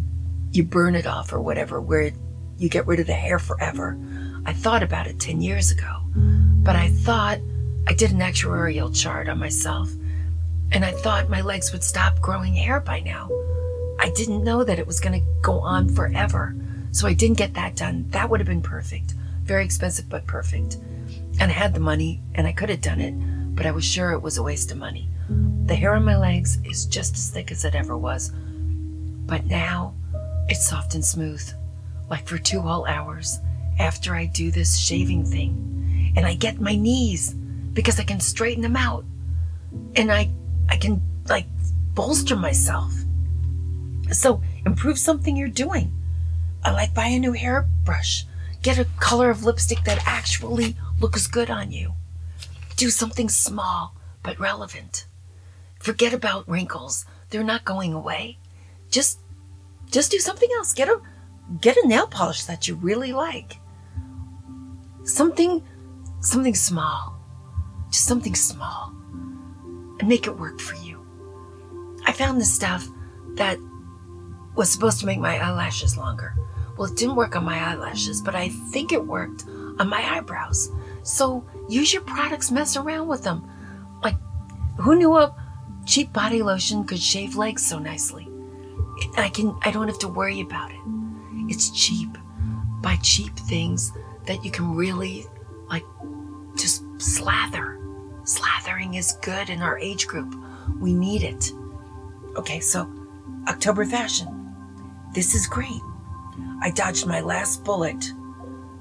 you 0.52 0.64
burn 0.64 0.94
it 0.94 1.06
off 1.06 1.32
or 1.32 1.40
whatever, 1.40 1.80
where 1.80 2.12
you 2.58 2.68
get 2.68 2.86
rid 2.86 3.00
of 3.00 3.06
the 3.06 3.14
hair 3.14 3.38
forever. 3.38 3.98
I 4.44 4.52
thought 4.52 4.82
about 4.82 5.06
it 5.06 5.20
10 5.20 5.40
years 5.40 5.70
ago, 5.70 6.02
but 6.14 6.76
I 6.76 6.88
thought 6.88 7.38
I 7.86 7.92
did 7.92 8.10
an 8.10 8.20
actuarial 8.20 8.94
chart 8.94 9.28
on 9.28 9.38
myself, 9.38 9.90
and 10.72 10.84
I 10.84 10.92
thought 10.92 11.28
my 11.28 11.40
legs 11.40 11.72
would 11.72 11.84
stop 11.84 12.20
growing 12.20 12.54
hair 12.54 12.80
by 12.80 13.00
now. 13.00 13.30
I 13.98 14.10
didn't 14.14 14.44
know 14.44 14.64
that 14.64 14.78
it 14.78 14.86
was 14.86 15.00
going 15.00 15.20
to 15.20 15.26
go 15.42 15.60
on 15.60 15.88
forever, 15.88 16.54
so 16.90 17.06
I 17.06 17.12
didn't 17.12 17.38
get 17.38 17.54
that 17.54 17.76
done. 17.76 18.06
That 18.10 18.30
would 18.30 18.40
have 18.40 18.46
been 18.46 18.62
perfect. 18.62 19.14
Very 19.42 19.64
expensive, 19.64 20.08
but 20.08 20.26
perfect. 20.26 20.78
And 21.38 21.50
I 21.50 21.54
had 21.54 21.74
the 21.74 21.80
money, 21.80 22.22
and 22.34 22.46
I 22.46 22.52
could 22.52 22.70
have 22.70 22.80
done 22.80 23.00
it, 23.00 23.14
but 23.54 23.66
I 23.66 23.70
was 23.72 23.84
sure 23.84 24.12
it 24.12 24.22
was 24.22 24.38
a 24.38 24.42
waste 24.42 24.72
of 24.72 24.78
money. 24.78 25.08
The 25.66 25.76
hair 25.76 25.94
on 25.94 26.04
my 26.04 26.16
legs 26.16 26.58
is 26.64 26.86
just 26.86 27.14
as 27.14 27.30
thick 27.30 27.52
as 27.52 27.64
it 27.64 27.74
ever 27.74 27.96
was, 27.96 28.32
but 29.26 29.46
now 29.46 29.94
it's 30.48 30.66
soft 30.66 30.94
and 30.94 31.04
smooth, 31.04 31.42
like 32.08 32.26
for 32.26 32.38
two 32.38 32.60
whole 32.60 32.86
hours 32.86 33.38
after 33.78 34.14
I 34.14 34.26
do 34.26 34.50
this 34.50 34.76
shaving 34.76 35.24
thing. 35.24 36.12
And 36.16 36.26
I 36.26 36.34
get 36.34 36.60
my 36.60 36.74
knees 36.74 37.34
because 37.72 38.00
I 38.00 38.02
can 38.02 38.18
straighten 38.18 38.62
them 38.62 38.76
out. 38.76 39.04
And 39.94 40.10
I 40.10 40.30
I 40.68 40.76
can 40.76 41.00
like 41.28 41.46
bolster 41.94 42.36
myself. 42.36 42.92
So 44.10 44.42
improve 44.66 44.98
something 44.98 45.36
you're 45.36 45.48
doing. 45.48 45.92
I 46.64 46.72
like 46.72 46.94
buy 46.94 47.06
a 47.06 47.18
new 47.18 47.32
hairbrush. 47.32 48.26
Get 48.62 48.78
a 48.78 48.86
color 48.98 49.30
of 49.30 49.44
lipstick 49.44 49.84
that 49.84 50.02
actually 50.04 50.76
looks 50.98 51.26
good 51.26 51.48
on 51.48 51.70
you. 51.70 51.94
Do 52.76 52.90
something 52.90 53.28
small 53.28 53.94
but 54.22 54.38
relevant. 54.40 55.06
Forget 55.80 56.12
about 56.12 56.48
wrinkles. 56.48 57.06
They're 57.30 57.42
not 57.42 57.64
going 57.64 57.94
away. 57.94 58.38
Just 58.90 59.20
just 59.90 60.10
do 60.10 60.18
something 60.18 60.48
else. 60.56 60.72
Get 60.72 60.88
a 60.88 61.00
get 61.60 61.76
a 61.76 61.88
nail 61.88 62.06
polish 62.06 62.44
that 62.44 62.68
you 62.68 62.74
really 62.76 63.12
like. 63.12 63.56
Something 65.04 65.62
something 66.20 66.54
small. 66.54 67.18
Just 67.90 68.06
something 68.06 68.34
small. 68.34 68.94
And 69.98 70.06
make 70.08 70.26
it 70.26 70.38
work 70.38 70.60
for 70.60 70.76
you. 70.76 71.04
I 72.06 72.12
found 72.12 72.40
this 72.40 72.54
stuff 72.54 72.86
that 73.36 73.58
was 74.54 74.70
supposed 74.70 75.00
to 75.00 75.06
make 75.06 75.18
my 75.18 75.38
eyelashes 75.38 75.96
longer. 75.96 76.34
Well, 76.76 76.90
it 76.90 76.96
didn't 76.96 77.16
work 77.16 77.36
on 77.36 77.44
my 77.44 77.58
eyelashes, 77.58 78.20
but 78.20 78.34
I 78.34 78.50
think 78.70 78.92
it 78.92 79.06
worked 79.06 79.44
on 79.78 79.88
my 79.88 80.02
eyebrows. 80.16 80.70
So 81.02 81.44
use 81.68 81.92
your 81.92 82.02
products, 82.02 82.50
mess 82.50 82.76
around 82.76 83.08
with 83.08 83.22
them. 83.22 83.48
Like, 84.02 84.16
who 84.78 84.96
knew 84.96 85.16
a 85.16 85.34
cheap 85.90 86.12
body 86.12 86.40
lotion 86.40 86.84
could 86.84 87.00
shave 87.00 87.34
legs 87.34 87.66
so 87.66 87.78
nicely? 87.78 88.28
I 89.16 89.28
can 89.28 89.58
I 89.62 89.72
don't 89.72 89.88
have 89.88 89.98
to 90.00 90.08
worry 90.08 90.40
about 90.40 90.70
it. 90.70 90.78
It's 91.48 91.70
cheap. 91.70 92.16
Buy 92.80 92.96
cheap 93.02 93.34
things 93.36 93.92
that 94.26 94.44
you 94.44 94.52
can 94.52 94.74
really 94.74 95.26
like 95.68 95.84
just 96.56 96.84
slather. 96.98 97.78
Slathering 98.22 98.96
is 98.96 99.18
good 99.20 99.50
in 99.50 99.60
our 99.62 99.78
age 99.78 100.06
group. 100.06 100.32
We 100.78 100.94
need 100.94 101.24
it. 101.24 101.52
Okay, 102.36 102.60
so 102.60 102.88
October 103.48 103.84
fashion. 103.84 104.54
This 105.12 105.34
is 105.34 105.48
great. 105.48 105.82
I 106.62 106.70
dodged 106.70 107.06
my 107.06 107.20
last 107.20 107.64
bullet 107.64 108.12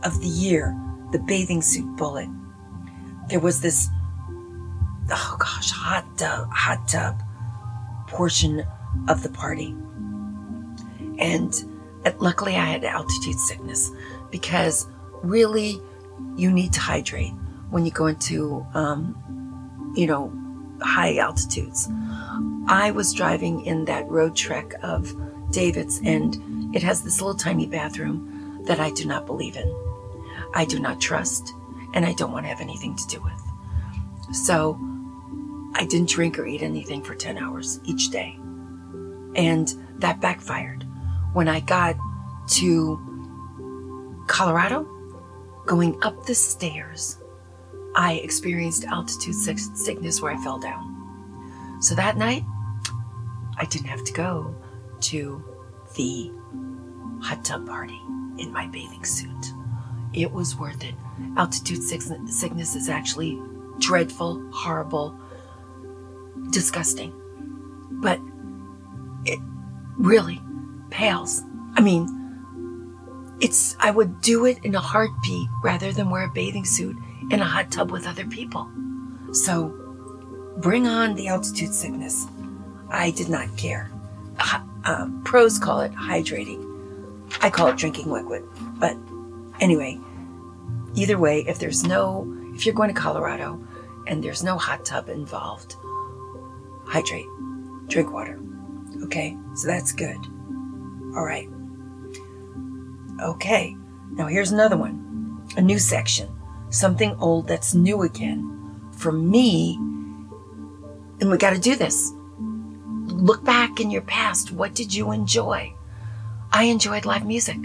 of 0.03 0.21
the 0.21 0.27
year, 0.27 0.77
the 1.11 1.19
bathing 1.19 1.63
suit 1.63 1.95
bullet. 1.95 2.29
There 3.29 3.39
was 3.39 3.61
this 3.61 3.89
oh 5.11 5.37
gosh, 5.39 5.71
hot 5.71 6.05
tub, 6.17 6.49
hot 6.51 6.87
tub 6.87 7.21
portion 8.07 8.65
of 9.07 9.23
the 9.23 9.29
party. 9.29 9.75
And 11.19 11.53
luckily, 12.19 12.55
I 12.55 12.65
had 12.65 12.83
altitude 12.83 13.39
sickness 13.39 13.91
because 14.31 14.87
really 15.21 15.81
you 16.35 16.51
need 16.51 16.73
to 16.73 16.79
hydrate 16.79 17.33
when 17.69 17.85
you 17.85 17.91
go 17.91 18.07
into, 18.07 18.65
um, 18.73 19.93
you 19.95 20.07
know, 20.07 20.33
high 20.81 21.17
altitudes. 21.17 21.89
I 22.67 22.91
was 22.91 23.13
driving 23.13 23.65
in 23.65 23.85
that 23.85 24.07
Roadtrek 24.07 24.73
of 24.81 25.13
David's, 25.51 25.99
and 26.03 26.75
it 26.75 26.83
has 26.83 27.03
this 27.03 27.21
little 27.21 27.35
tiny 27.35 27.65
bathroom 27.65 28.63
that 28.65 28.79
I 28.79 28.91
do 28.91 29.05
not 29.05 29.25
believe 29.25 29.55
in. 29.55 29.75
I 30.53 30.65
do 30.65 30.79
not 30.79 31.01
trust, 31.01 31.53
and 31.93 32.05
I 32.05 32.13
don't 32.13 32.31
want 32.31 32.45
to 32.45 32.49
have 32.49 32.61
anything 32.61 32.95
to 32.95 33.07
do 33.07 33.21
with. 33.21 34.35
So 34.35 34.79
I 35.75 35.85
didn't 35.85 36.09
drink 36.09 36.37
or 36.39 36.45
eat 36.45 36.61
anything 36.61 37.03
for 37.03 37.15
10 37.15 37.37
hours 37.37 37.79
each 37.85 38.09
day. 38.09 38.37
And 39.35 39.73
that 39.99 40.19
backfired 40.21 40.85
when 41.33 41.47
I 41.47 41.59
got 41.59 41.95
to 42.49 44.25
Colorado, 44.27 44.87
going 45.65 45.97
up 46.03 46.25
the 46.25 46.35
stairs, 46.35 47.19
I 47.95 48.13
experienced 48.23 48.85
altitude 48.85 49.35
sickness 49.35 50.21
where 50.21 50.31
I 50.31 50.43
fell 50.43 50.59
down. 50.59 51.77
So 51.81 51.95
that 51.95 52.17
night, 52.17 52.43
I 53.57 53.65
didn't 53.65 53.87
have 53.87 54.03
to 54.05 54.13
go 54.13 54.55
to 55.01 55.43
the 55.95 56.31
hot 57.21 57.43
tub 57.43 57.67
party 57.67 57.99
in 58.37 58.51
my 58.51 58.67
bathing 58.67 59.03
suit. 59.03 59.53
It 60.13 60.31
was 60.31 60.55
worth 60.55 60.83
it. 60.83 60.95
Altitude 61.37 61.83
sickness 61.83 62.75
is 62.75 62.89
actually 62.89 63.39
dreadful, 63.79 64.43
horrible, 64.51 65.19
disgusting. 66.51 67.13
But 68.01 68.19
it 69.25 69.39
really 69.97 70.41
pales. 70.89 71.41
I 71.75 71.81
mean, 71.81 72.07
it's 73.41 73.75
I 73.79 73.91
would 73.91 74.21
do 74.21 74.45
it 74.45 74.59
in 74.63 74.75
a 74.75 74.79
heartbeat 74.79 75.47
rather 75.63 75.91
than 75.91 76.09
wear 76.09 76.25
a 76.25 76.29
bathing 76.29 76.65
suit 76.65 76.97
in 77.31 77.39
a 77.39 77.45
hot 77.45 77.71
tub 77.71 77.91
with 77.91 78.07
other 78.07 78.25
people. 78.25 78.69
So 79.31 79.73
bring 80.57 80.87
on 80.87 81.15
the 81.15 81.27
altitude 81.27 81.73
sickness. 81.73 82.27
I 82.89 83.11
did 83.11 83.29
not 83.29 83.55
care. 83.55 83.91
Uh, 84.85 85.09
pros 85.23 85.59
call 85.59 85.81
it 85.81 85.91
hydrating. 85.91 86.65
I 87.41 87.49
call 87.49 87.67
it 87.67 87.77
drinking 87.77 88.09
liquid. 88.09 88.43
But 88.79 88.97
anyway, 89.59 89.99
either 90.95 91.17
way, 91.17 91.45
if 91.47 91.59
there's 91.59 91.83
no, 91.83 92.25
if 92.55 92.65
you're 92.65 92.75
going 92.75 92.93
to 92.93 92.99
Colorado 92.99 93.63
and 94.07 94.23
there's 94.23 94.43
no 94.43 94.57
hot 94.57 94.85
tub 94.85 95.09
involved, 95.09 95.75
hydrate, 96.89 97.27
drink 97.87 98.11
water. 98.11 98.39
Okay, 99.03 99.37
so 99.55 99.67
that's 99.67 99.91
good. 99.91 100.17
All 101.15 101.23
right. 101.23 101.47
Okay, 103.21 103.75
now 104.11 104.27
here's 104.27 104.51
another 104.51 104.77
one 104.77 105.05
a 105.57 105.61
new 105.61 105.79
section, 105.79 106.29
something 106.69 107.15
old 107.19 107.47
that's 107.47 107.73
new 107.73 108.01
again. 108.01 108.55
For 108.93 109.11
me, 109.11 109.75
and 111.21 111.29
we 111.29 111.37
got 111.37 111.51
to 111.51 111.59
do 111.59 111.75
this. 111.75 112.11
Look 113.07 113.43
back 113.43 113.79
in 113.79 113.91
your 113.91 114.01
past. 114.01 114.51
What 114.51 114.73
did 114.73 114.93
you 114.93 115.11
enjoy? 115.11 115.73
I 116.51 116.63
enjoyed 116.63 117.05
live 117.05 117.25
music. 117.25 117.57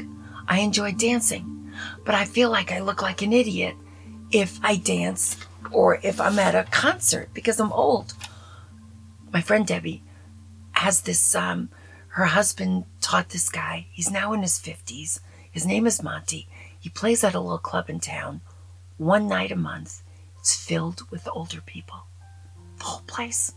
I 0.46 0.60
enjoyed 0.60 0.98
dancing. 0.98 1.72
But 2.04 2.14
I 2.14 2.24
feel 2.24 2.50
like 2.50 2.72
I 2.72 2.80
look 2.80 3.02
like 3.02 3.22
an 3.22 3.32
idiot 3.32 3.76
if 4.30 4.58
I 4.62 4.76
dance 4.76 5.36
or 5.72 5.98
if 6.02 6.20
I'm 6.20 6.38
at 6.38 6.54
a 6.54 6.68
concert 6.70 7.30
because 7.34 7.60
I'm 7.60 7.72
old. 7.72 8.14
My 9.34 9.40
friend 9.40 9.66
Debbie 9.66 10.04
has 10.74 11.00
this 11.00 11.34
um, 11.34 11.68
her 12.10 12.26
husband 12.26 12.84
taught 13.00 13.30
this 13.30 13.48
guy. 13.48 13.88
He's 13.90 14.08
now 14.08 14.32
in 14.32 14.42
his 14.42 14.60
50s. 14.60 15.18
His 15.50 15.66
name 15.66 15.88
is 15.88 16.04
Monty. 16.04 16.46
He 16.78 16.88
plays 16.88 17.24
at 17.24 17.34
a 17.34 17.40
little 17.40 17.58
club 17.58 17.90
in 17.90 17.98
town 17.98 18.42
one 18.96 19.26
night 19.26 19.50
a 19.50 19.56
month. 19.56 20.02
It's 20.38 20.54
filled 20.54 21.10
with 21.10 21.28
older 21.32 21.60
people. 21.60 22.04
The 22.78 22.84
whole 22.84 23.02
place. 23.08 23.54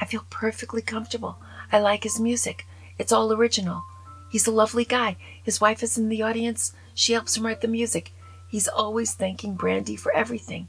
I 0.00 0.04
feel 0.04 0.24
perfectly 0.30 0.82
comfortable. 0.82 1.38
I 1.72 1.80
like 1.80 2.04
his 2.04 2.20
music. 2.20 2.64
It's 2.96 3.10
all 3.10 3.32
original. 3.32 3.82
He's 4.30 4.46
a 4.46 4.52
lovely 4.52 4.84
guy. 4.84 5.16
His 5.42 5.60
wife 5.60 5.82
is 5.82 5.98
in 5.98 6.10
the 6.10 6.22
audience. 6.22 6.72
She 6.94 7.12
helps 7.12 7.36
him 7.36 7.44
write 7.44 7.60
the 7.60 7.66
music. 7.66 8.12
He's 8.48 8.68
always 8.68 9.14
thanking 9.14 9.56
Brandy 9.56 9.96
for 9.96 10.12
everything. 10.14 10.68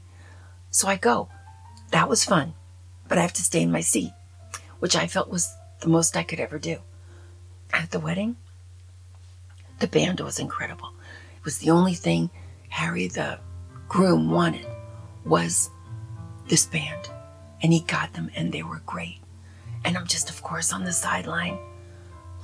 So 0.72 0.88
I 0.88 0.96
go. 0.96 1.28
That 1.92 2.08
was 2.08 2.24
fun, 2.24 2.54
but 3.08 3.18
I 3.18 3.22
have 3.22 3.32
to 3.34 3.42
stay 3.42 3.62
in 3.62 3.72
my 3.72 3.80
seat, 3.80 4.12
which 4.78 4.96
I 4.96 5.06
felt 5.06 5.30
was 5.30 5.54
the 5.80 5.88
most 5.88 6.16
I 6.16 6.22
could 6.22 6.40
ever 6.40 6.58
do. 6.58 6.78
At 7.72 7.90
the 7.90 8.00
wedding, 8.00 8.36
the 9.78 9.86
band 9.86 10.20
was 10.20 10.38
incredible. 10.38 10.92
It 11.36 11.44
was 11.44 11.58
the 11.58 11.70
only 11.70 11.94
thing 11.94 12.30
Harry, 12.68 13.08
the 13.08 13.38
groom, 13.88 14.30
wanted 14.30 14.66
was 15.24 15.70
this 16.48 16.66
band. 16.66 17.08
And 17.62 17.72
he 17.72 17.80
got 17.80 18.12
them, 18.12 18.30
and 18.36 18.52
they 18.52 18.62
were 18.62 18.82
great. 18.86 19.18
And 19.84 19.96
I'm 19.96 20.06
just, 20.06 20.30
of 20.30 20.42
course, 20.42 20.72
on 20.72 20.84
the 20.84 20.92
sideline. 20.92 21.58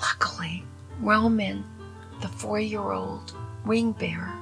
Luckily, 0.01 0.65
Roman, 1.01 1.65
the 2.21 2.29
four 2.29 2.59
year 2.59 2.93
old 2.93 3.33
ring 3.65 3.93
bearer, 3.93 4.33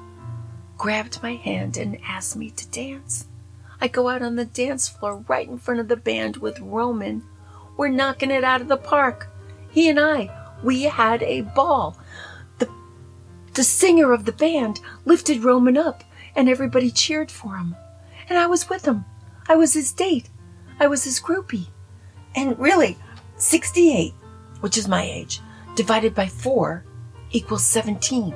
grabbed 0.79 1.23
my 1.23 1.35
hand 1.35 1.77
and 1.77 1.99
asked 2.07 2.37
me 2.37 2.51
to 2.51 2.69
dance. 2.69 3.27
I 3.83 3.89
go 3.89 4.09
out 4.09 4.23
on 4.23 4.37
the 4.37 4.47
dance 4.47 4.89
floor 4.89 5.23
right 5.29 5.47
in 5.47 5.59
front 5.59 5.81
of 5.81 5.89
the 5.89 5.97
band 5.97 6.39
with 6.39 6.59
Roman 6.61 7.23
we're 7.77 7.89
knocking 7.89 8.31
it 8.31 8.45
out 8.45 8.61
of 8.61 8.69
the 8.69 8.77
park. 8.77 9.29
He 9.71 9.89
and 9.89 9.99
I, 9.99 10.31
we 10.63 10.85
had 10.85 11.23
a 11.23 11.41
ball. 11.43 11.99
The, 12.59 12.69
the 13.55 13.65
singer 13.65 14.13
of 14.13 14.25
the 14.25 14.33
band 14.33 14.81
lifted 15.05 15.43
Roman 15.43 15.77
up 15.77 16.05
and 16.37 16.49
everybody 16.49 16.91
cheered 16.91 17.31
for 17.31 17.57
him. 17.57 17.75
And 18.29 18.39
I 18.39 18.47
was 18.47 18.69
with 18.69 18.85
him. 18.85 19.05
I 19.49 19.57
was 19.57 19.75
his 19.75 19.93
date. 19.93 20.29
I 20.79 20.87
was 20.87 21.05
his 21.05 21.21
groupie. 21.21 21.69
And 22.35 22.59
really, 22.59 22.97
68, 23.37 24.13
which 24.61 24.79
is 24.79 24.89
my 24.89 25.03
age, 25.03 25.41
divided 25.75 26.15
by 26.15 26.29
4 26.29 26.85
equals 27.31 27.65
17. 27.65 28.35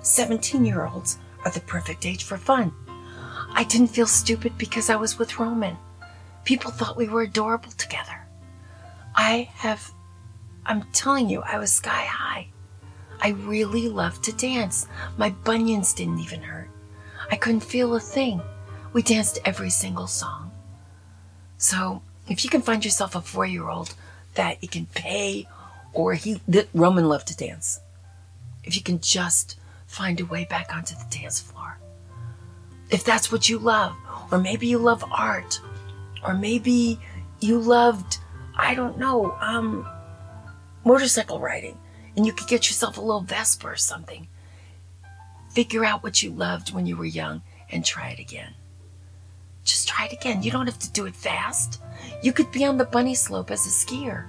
17 0.00 0.64
year 0.64 0.86
olds 0.86 1.18
are 1.44 1.50
the 1.50 1.60
perfect 1.60 2.06
age 2.06 2.24
for 2.24 2.36
fun. 2.36 2.72
I 3.56 3.64
didn't 3.64 3.88
feel 3.88 4.06
stupid 4.06 4.58
because 4.58 4.90
I 4.90 4.96
was 4.96 5.18
with 5.18 5.38
Roman. 5.38 5.78
People 6.44 6.70
thought 6.70 6.98
we 6.98 7.08
were 7.08 7.22
adorable 7.22 7.70
together. 7.70 8.26
I 9.14 9.48
have, 9.54 9.90
I'm 10.66 10.82
telling 10.92 11.30
you, 11.30 11.40
I 11.40 11.58
was 11.58 11.72
sky 11.72 12.04
high. 12.04 12.48
I 13.18 13.30
really 13.30 13.88
loved 13.88 14.22
to 14.24 14.32
dance. 14.32 14.86
My 15.16 15.30
bunions 15.30 15.94
didn't 15.94 16.18
even 16.18 16.42
hurt. 16.42 16.68
I 17.30 17.36
couldn't 17.36 17.60
feel 17.60 17.94
a 17.94 18.00
thing. 18.00 18.42
We 18.92 19.00
danced 19.00 19.38
every 19.46 19.70
single 19.70 20.06
song. 20.06 20.50
So, 21.56 22.02
if 22.28 22.44
you 22.44 22.50
can 22.50 22.60
find 22.60 22.84
yourself 22.84 23.14
a 23.14 23.22
four 23.22 23.46
year 23.46 23.70
old 23.70 23.94
that 24.34 24.62
you 24.62 24.68
can 24.68 24.84
pay, 24.94 25.48
or 25.94 26.12
he, 26.12 26.42
that 26.46 26.68
Roman 26.74 27.08
loved 27.08 27.28
to 27.28 27.36
dance, 27.36 27.80
if 28.64 28.76
you 28.76 28.82
can 28.82 29.00
just 29.00 29.58
find 29.86 30.20
a 30.20 30.26
way 30.26 30.44
back 30.44 30.74
onto 30.74 30.94
the 30.94 31.06
dance 31.08 31.40
floor, 31.40 31.78
if 32.90 33.04
that's 33.04 33.32
what 33.32 33.48
you 33.48 33.58
love, 33.58 33.94
or 34.30 34.38
maybe 34.38 34.66
you 34.66 34.78
love 34.78 35.04
art, 35.10 35.60
or 36.24 36.34
maybe 36.34 36.98
you 37.40 37.58
loved, 37.58 38.18
I 38.56 38.74
don't 38.74 38.98
know, 38.98 39.32
um, 39.40 39.86
motorcycle 40.84 41.40
riding, 41.40 41.78
and 42.16 42.26
you 42.26 42.32
could 42.32 42.48
get 42.48 42.68
yourself 42.68 42.96
a 42.96 43.00
little 43.00 43.20
Vespa 43.20 43.66
or 43.66 43.76
something. 43.76 44.28
Figure 45.50 45.84
out 45.84 46.02
what 46.02 46.22
you 46.22 46.30
loved 46.30 46.74
when 46.74 46.86
you 46.86 46.96
were 46.96 47.04
young 47.04 47.42
and 47.70 47.84
try 47.84 48.10
it 48.10 48.18
again. 48.18 48.54
Just 49.64 49.88
try 49.88 50.06
it 50.06 50.12
again. 50.12 50.42
You 50.42 50.50
don't 50.50 50.66
have 50.66 50.78
to 50.78 50.92
do 50.92 51.06
it 51.06 51.16
fast. 51.16 51.82
You 52.22 52.32
could 52.32 52.52
be 52.52 52.64
on 52.64 52.76
the 52.76 52.84
bunny 52.84 53.14
slope 53.14 53.50
as 53.50 53.66
a 53.66 53.70
skier. 53.70 54.26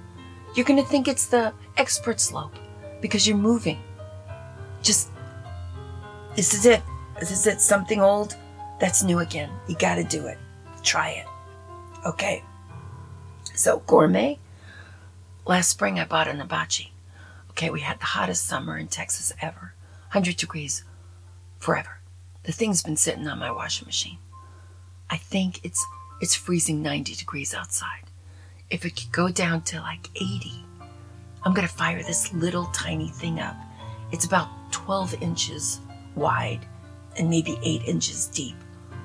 You're 0.54 0.66
going 0.66 0.82
to 0.82 0.88
think 0.88 1.06
it's 1.06 1.26
the 1.26 1.52
expert 1.76 2.18
slope 2.20 2.54
because 3.00 3.28
you're 3.28 3.36
moving. 3.36 3.78
Just, 4.82 5.10
this 6.34 6.54
is 6.54 6.66
it. 6.66 6.82
This 7.20 7.30
is 7.30 7.46
it. 7.46 7.60
Something 7.60 8.00
old 8.00 8.36
that's 8.80 9.02
new 9.02 9.18
again. 9.18 9.50
You 9.66 9.76
got 9.76 9.96
to 9.96 10.04
do 10.04 10.26
it. 10.26 10.38
Try 10.82 11.10
it. 11.10 11.26
Okay. 12.06 12.42
So, 13.54 13.82
gourmet. 13.86 14.38
Last 15.46 15.70
spring, 15.70 15.98
I 15.98 16.04
bought 16.04 16.28
an 16.28 16.38
hibachi. 16.38 16.92
Okay, 17.50 17.70
we 17.70 17.80
had 17.80 17.98
the 17.98 18.04
hottest 18.04 18.46
summer 18.46 18.78
in 18.78 18.86
Texas 18.86 19.32
ever 19.42 19.74
100 20.12 20.36
degrees 20.36 20.84
forever. 21.58 21.98
The 22.44 22.52
thing's 22.52 22.82
been 22.82 22.96
sitting 22.96 23.26
on 23.26 23.38
my 23.38 23.50
washing 23.50 23.86
machine. 23.86 24.18
I 25.10 25.16
think 25.16 25.64
it's 25.64 25.84
it's 26.20 26.34
freezing 26.34 26.82
90 26.82 27.14
degrees 27.14 27.54
outside. 27.54 28.04
If 28.70 28.84
it 28.84 28.96
could 28.96 29.12
go 29.12 29.28
down 29.28 29.62
to 29.62 29.80
like 29.80 30.08
80, 30.14 30.52
I'm 31.42 31.52
gonna 31.54 31.68
fire 31.68 32.02
this 32.02 32.32
little 32.32 32.66
tiny 32.66 33.08
thing 33.08 33.40
up. 33.40 33.56
It's 34.12 34.24
about 34.24 34.48
12 34.70 35.22
inches 35.22 35.80
wide 36.14 36.64
and 37.16 37.28
maybe 37.28 37.58
8 37.62 37.82
inches 37.84 38.26
deep. 38.26 38.56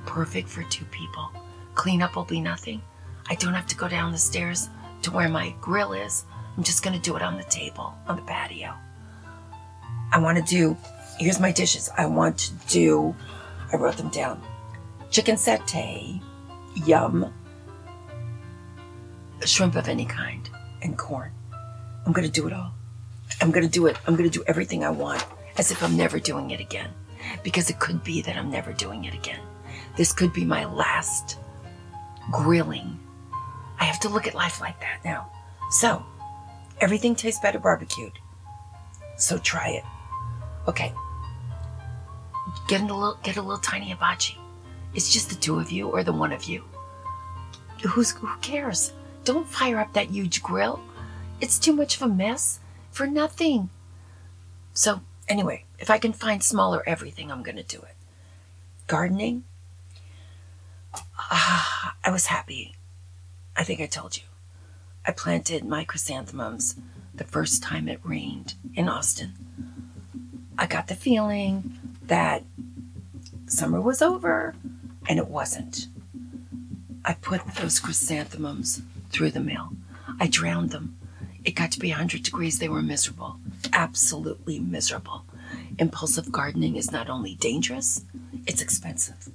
Perfect 0.05 0.49
for 0.49 0.63
two 0.63 0.85
people. 0.85 1.29
Cleanup 1.75 2.15
will 2.15 2.25
be 2.25 2.39
nothing. 2.39 2.81
I 3.29 3.35
don't 3.35 3.53
have 3.53 3.67
to 3.67 3.75
go 3.75 3.87
down 3.87 4.11
the 4.11 4.17
stairs 4.17 4.69
to 5.01 5.11
where 5.11 5.29
my 5.29 5.55
grill 5.61 5.93
is. 5.93 6.25
I'm 6.55 6.63
just 6.63 6.83
gonna 6.83 6.99
do 6.99 7.15
it 7.15 7.21
on 7.21 7.37
the 7.37 7.43
table, 7.45 7.93
on 8.07 8.15
the 8.15 8.21
patio. 8.23 8.73
I 10.11 10.19
wanna 10.19 10.43
do, 10.43 10.77
here's 11.19 11.39
my 11.39 11.51
dishes. 11.51 11.89
I 11.97 12.05
want 12.05 12.37
to 12.39 12.53
do, 12.67 13.15
I 13.71 13.77
wrote 13.77 13.97
them 13.97 14.09
down 14.09 14.41
chicken 15.13 15.35
satay, 15.35 16.19
yum, 16.87 17.31
shrimp 19.45 19.75
of 19.75 19.87
any 19.87 20.05
kind, 20.05 20.49
and 20.81 20.97
corn. 20.97 21.31
I'm 22.03 22.13
gonna 22.13 22.27
do 22.27 22.47
it 22.47 22.53
all. 22.53 22.73
I'm 23.39 23.51
gonna 23.51 23.67
do 23.67 23.85
it. 23.85 23.95
I'm 24.07 24.15
gonna 24.15 24.31
do 24.31 24.43
everything 24.47 24.83
I 24.83 24.89
want 24.89 25.23
as 25.57 25.69
if 25.69 25.83
I'm 25.83 25.95
never 25.95 26.17
doing 26.17 26.49
it 26.49 26.59
again. 26.59 26.89
Because 27.43 27.69
it 27.69 27.79
could 27.79 28.03
be 28.03 28.23
that 28.23 28.35
I'm 28.37 28.49
never 28.49 28.73
doing 28.73 29.05
it 29.05 29.13
again. 29.13 29.39
This 29.95 30.11
could 30.11 30.33
be 30.33 30.45
my 30.45 30.65
last 30.65 31.37
grilling. 32.31 32.99
I 33.79 33.85
have 33.85 33.99
to 34.01 34.09
look 34.09 34.27
at 34.27 34.33
life 34.33 34.61
like 34.61 34.79
that 34.79 34.99
now. 35.03 35.29
So, 35.69 36.03
everything 36.79 37.15
tastes 37.15 37.41
better 37.41 37.59
barbecued. 37.59 38.13
So 39.17 39.37
try 39.37 39.69
it. 39.69 39.83
Okay. 40.67 40.93
Get 42.67 42.81
a 42.81 42.85
little 42.85 43.17
get 43.23 43.37
a 43.37 43.41
little 43.41 43.57
tiny 43.57 43.89
hibachi. 43.89 44.37
It's 44.93 45.11
just 45.11 45.29
the 45.29 45.35
two 45.35 45.59
of 45.59 45.71
you 45.71 45.89
or 45.89 46.03
the 46.03 46.13
one 46.13 46.31
of 46.31 46.45
you. 46.45 46.63
Who's 47.83 48.11
who 48.11 48.29
cares? 48.41 48.93
Don't 49.23 49.47
fire 49.47 49.79
up 49.79 49.93
that 49.93 50.09
huge 50.09 50.41
grill. 50.41 50.79
It's 51.41 51.59
too 51.59 51.73
much 51.73 51.95
of 51.95 52.01
a 52.03 52.07
mess 52.07 52.59
for 52.91 53.07
nothing. 53.07 53.69
So, 54.73 55.01
anyway, 55.27 55.65
if 55.79 55.89
I 55.89 55.97
can 55.97 56.13
find 56.13 56.43
smaller 56.43 56.83
everything, 56.85 57.31
I'm 57.31 57.43
going 57.43 57.57
to 57.57 57.63
do 57.63 57.79
it. 57.79 57.95
Gardening? 58.87 59.43
Ah, 61.17 61.95
I 62.03 62.11
was 62.11 62.27
happy. 62.27 62.75
I 63.55 63.63
think 63.63 63.81
I 63.81 63.85
told 63.85 64.17
you. 64.17 64.23
I 65.05 65.11
planted 65.11 65.65
my 65.65 65.83
chrysanthemums 65.83 66.75
the 67.13 67.23
first 67.23 67.61
time 67.61 67.87
it 67.87 67.99
rained 68.03 68.55
in 68.73 68.89
Austin. 68.89 69.33
I 70.57 70.67
got 70.67 70.87
the 70.87 70.95
feeling 70.95 71.77
that 72.03 72.43
summer 73.47 73.81
was 73.81 74.01
over, 74.01 74.55
and 75.07 75.19
it 75.19 75.27
wasn't. 75.27 75.87
I 77.05 77.13
put 77.13 77.45
those 77.55 77.79
chrysanthemums 77.79 78.81
through 79.09 79.31
the 79.31 79.39
mill. 79.39 79.71
I 80.19 80.27
drowned 80.27 80.71
them. 80.71 80.97
It 81.43 81.55
got 81.55 81.71
to 81.71 81.79
be 81.79 81.89
100 81.89 82.23
degrees. 82.23 82.59
They 82.59 82.69
were 82.69 82.81
miserable. 82.81 83.39
Absolutely 83.73 84.59
miserable. 84.59 85.25
Impulsive 85.77 86.31
gardening 86.31 86.75
is 86.75 86.91
not 86.91 87.09
only 87.09 87.35
dangerous, 87.35 88.05
it's 88.47 88.61
expensive. 88.61 89.29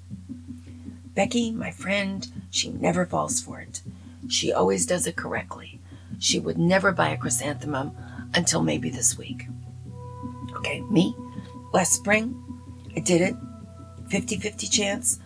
Becky, 1.18 1.50
my 1.50 1.72
friend, 1.72 2.28
she 2.48 2.68
never 2.70 3.04
falls 3.04 3.40
for 3.40 3.58
it. 3.58 3.82
She 4.28 4.52
always 4.52 4.86
does 4.86 5.04
it 5.04 5.16
correctly. 5.16 5.80
She 6.20 6.38
would 6.38 6.58
never 6.58 6.92
buy 6.92 7.08
a 7.08 7.16
chrysanthemum 7.16 7.90
until 8.34 8.62
maybe 8.62 8.88
this 8.88 9.18
week. 9.18 9.48
Okay, 10.54 10.80
me, 10.82 11.16
last 11.72 11.92
spring, 11.92 12.40
I 12.94 13.00
did 13.00 13.20
it. 13.20 13.34
50 14.10 14.36
50 14.36 14.68
chance. 14.68 15.18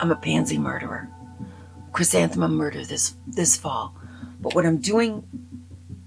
I'm 0.00 0.10
a 0.10 0.16
pansy 0.16 0.58
murderer. 0.58 1.08
Chrysanthemum 1.92 2.56
murder 2.56 2.84
this 2.84 3.14
this 3.28 3.56
fall. 3.56 3.94
But 4.40 4.56
what 4.56 4.66
I'm 4.66 4.78
doing 4.78 5.22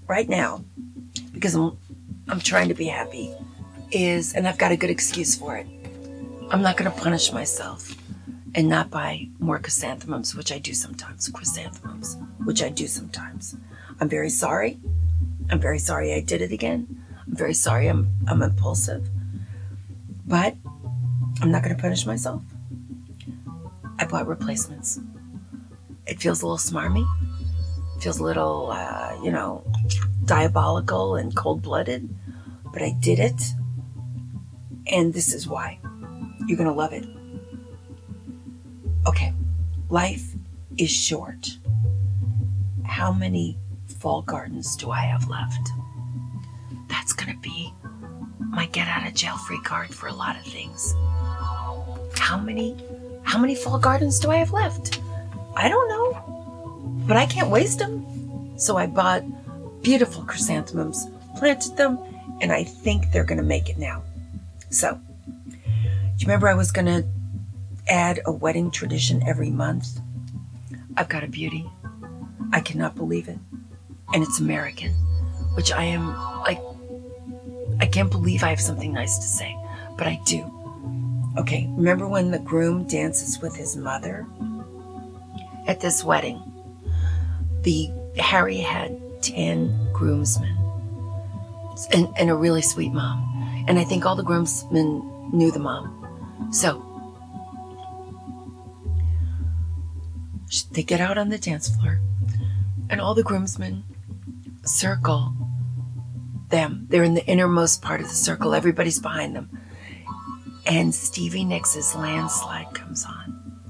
right 0.06 0.28
now, 0.28 0.62
because 1.32 1.54
I'm 1.54 1.78
I'm 2.28 2.40
trying 2.40 2.68
to 2.68 2.74
be 2.74 2.88
happy, 2.88 3.34
is 3.90 4.34
and 4.34 4.46
I've 4.46 4.58
got 4.58 4.72
a 4.72 4.76
good 4.76 4.90
excuse 4.90 5.34
for 5.34 5.56
it. 5.56 5.66
I'm 6.50 6.60
not 6.60 6.76
gonna 6.76 6.90
punish 6.90 7.32
myself 7.32 7.96
and 8.56 8.68
not 8.70 8.90
buy 8.90 9.28
more 9.38 9.58
chrysanthemums, 9.58 10.34
which 10.34 10.50
I 10.50 10.58
do 10.58 10.72
sometimes. 10.72 11.28
Chrysanthemums, 11.28 12.16
which 12.42 12.62
I 12.62 12.70
do 12.70 12.86
sometimes. 12.86 13.54
I'm 14.00 14.08
very 14.08 14.30
sorry. 14.30 14.80
I'm 15.50 15.60
very 15.60 15.78
sorry 15.78 16.14
I 16.14 16.20
did 16.20 16.40
it 16.40 16.50
again. 16.52 17.04
I'm 17.26 17.36
very 17.36 17.52
sorry 17.54 17.86
I'm 17.86 18.10
I'm 18.26 18.42
impulsive. 18.42 19.08
But 20.26 20.56
I'm 21.42 21.50
not 21.50 21.62
gonna 21.62 21.76
punish 21.76 22.06
myself. 22.06 22.42
I 23.98 24.06
bought 24.06 24.26
replacements. 24.26 24.98
It 26.06 26.20
feels 26.20 26.40
a 26.40 26.46
little 26.46 26.58
smarmy. 26.58 27.06
It 27.96 28.02
feels 28.02 28.20
a 28.20 28.24
little, 28.24 28.70
uh, 28.70 29.18
you 29.22 29.30
know, 29.30 29.64
diabolical 30.24 31.16
and 31.16 31.34
cold 31.34 31.62
blooded, 31.62 32.08
but 32.72 32.82
I 32.82 32.94
did 33.00 33.18
it. 33.18 33.42
And 34.86 35.12
this 35.12 35.32
is 35.32 35.46
why. 35.46 35.78
You're 36.46 36.58
going 36.58 36.68
to 36.68 36.74
love 36.74 36.92
it. 36.92 37.15
Okay, 39.06 39.32
life 39.88 40.34
is 40.78 40.90
short. 40.90 41.58
How 42.84 43.12
many 43.12 43.56
fall 44.00 44.22
gardens 44.22 44.74
do 44.76 44.90
I 44.90 45.00
have 45.00 45.28
left? 45.28 45.70
That's 46.88 47.12
going 47.12 47.32
to 47.32 47.38
be 47.40 47.72
my 48.40 48.66
get 48.66 48.88
out 48.88 49.06
of 49.06 49.14
jail 49.14 49.36
free 49.36 49.60
card 49.62 49.94
for 49.94 50.08
a 50.08 50.12
lot 50.12 50.36
of 50.36 50.42
things. 50.42 50.92
How 52.18 52.36
many 52.36 52.76
how 53.22 53.38
many 53.38 53.54
fall 53.54 53.78
gardens 53.78 54.18
do 54.18 54.30
I 54.30 54.36
have 54.36 54.52
left? 54.52 55.00
I 55.56 55.68
don't 55.68 55.88
know, 55.88 57.04
but 57.06 57.16
I 57.16 57.26
can't 57.26 57.50
waste 57.50 57.78
them. 57.78 58.58
So 58.58 58.76
I 58.76 58.86
bought 58.86 59.22
beautiful 59.82 60.24
chrysanthemums, 60.24 61.06
planted 61.36 61.76
them, 61.76 61.98
and 62.40 62.50
I 62.52 62.64
think 62.64 63.12
they're 63.12 63.24
going 63.24 63.38
to 63.38 63.44
make 63.44 63.68
it 63.68 63.78
now. 63.78 64.02
So, 64.70 64.98
do 65.46 65.56
you 66.18 66.26
remember 66.26 66.48
I 66.48 66.54
was 66.54 66.72
going 66.72 66.86
to 66.86 67.06
add 67.88 68.20
a 68.26 68.32
wedding 68.32 68.70
tradition 68.70 69.22
every 69.26 69.50
month? 69.50 70.00
I've 70.96 71.08
got 71.08 71.24
a 71.24 71.28
beauty. 71.28 71.70
I 72.52 72.60
cannot 72.60 72.94
believe 72.94 73.28
it. 73.28 73.38
And 74.14 74.22
it's 74.22 74.40
American, 74.40 74.92
which 75.54 75.72
I 75.72 75.84
am 75.84 76.08
like, 76.40 76.60
I 77.80 77.86
can't 77.86 78.10
believe 78.10 78.42
I 78.42 78.48
have 78.48 78.60
something 78.60 78.92
nice 78.92 79.18
to 79.18 79.26
say, 79.26 79.56
but 79.98 80.06
I 80.06 80.20
do. 80.24 80.50
Okay, 81.38 81.66
remember 81.70 82.08
when 82.08 82.30
the 82.30 82.38
groom 82.38 82.86
dances 82.86 83.40
with 83.40 83.54
his 83.54 83.76
mother? 83.76 84.26
at 85.66 85.80
this 85.80 86.04
wedding. 86.04 86.40
The 87.62 87.90
Harry 88.18 88.58
had 88.58 88.98
10 89.22 89.92
groomsmen 89.92 90.56
and, 91.92 92.08
and 92.16 92.30
a 92.30 92.34
really 92.34 92.62
sweet 92.62 92.92
mom. 92.92 93.64
And 93.68 93.78
I 93.78 93.84
think 93.84 94.06
all 94.06 94.16
the 94.16 94.22
groomsmen 94.22 95.30
knew 95.32 95.50
the 95.50 95.58
mom. 95.58 96.48
So 96.52 96.82
they 100.72 100.82
get 100.82 101.00
out 101.00 101.18
on 101.18 101.28
the 101.28 101.38
dance 101.38 101.74
floor, 101.74 102.00
and 102.88 103.00
all 103.00 103.14
the 103.14 103.22
groomsmen 103.22 103.84
circle 104.64 105.34
them. 106.48 106.86
They're 106.88 107.04
in 107.04 107.14
the 107.14 107.26
innermost 107.26 107.82
part 107.82 108.00
of 108.00 108.08
the 108.08 108.14
circle, 108.14 108.54
everybody's 108.54 109.00
behind 109.00 109.34
them. 109.34 109.50
And 110.64 110.94
Stevie 110.94 111.44
Nicks' 111.44 111.94
landslide 111.94 112.74
comes 112.74 113.04
on. 113.04 113.60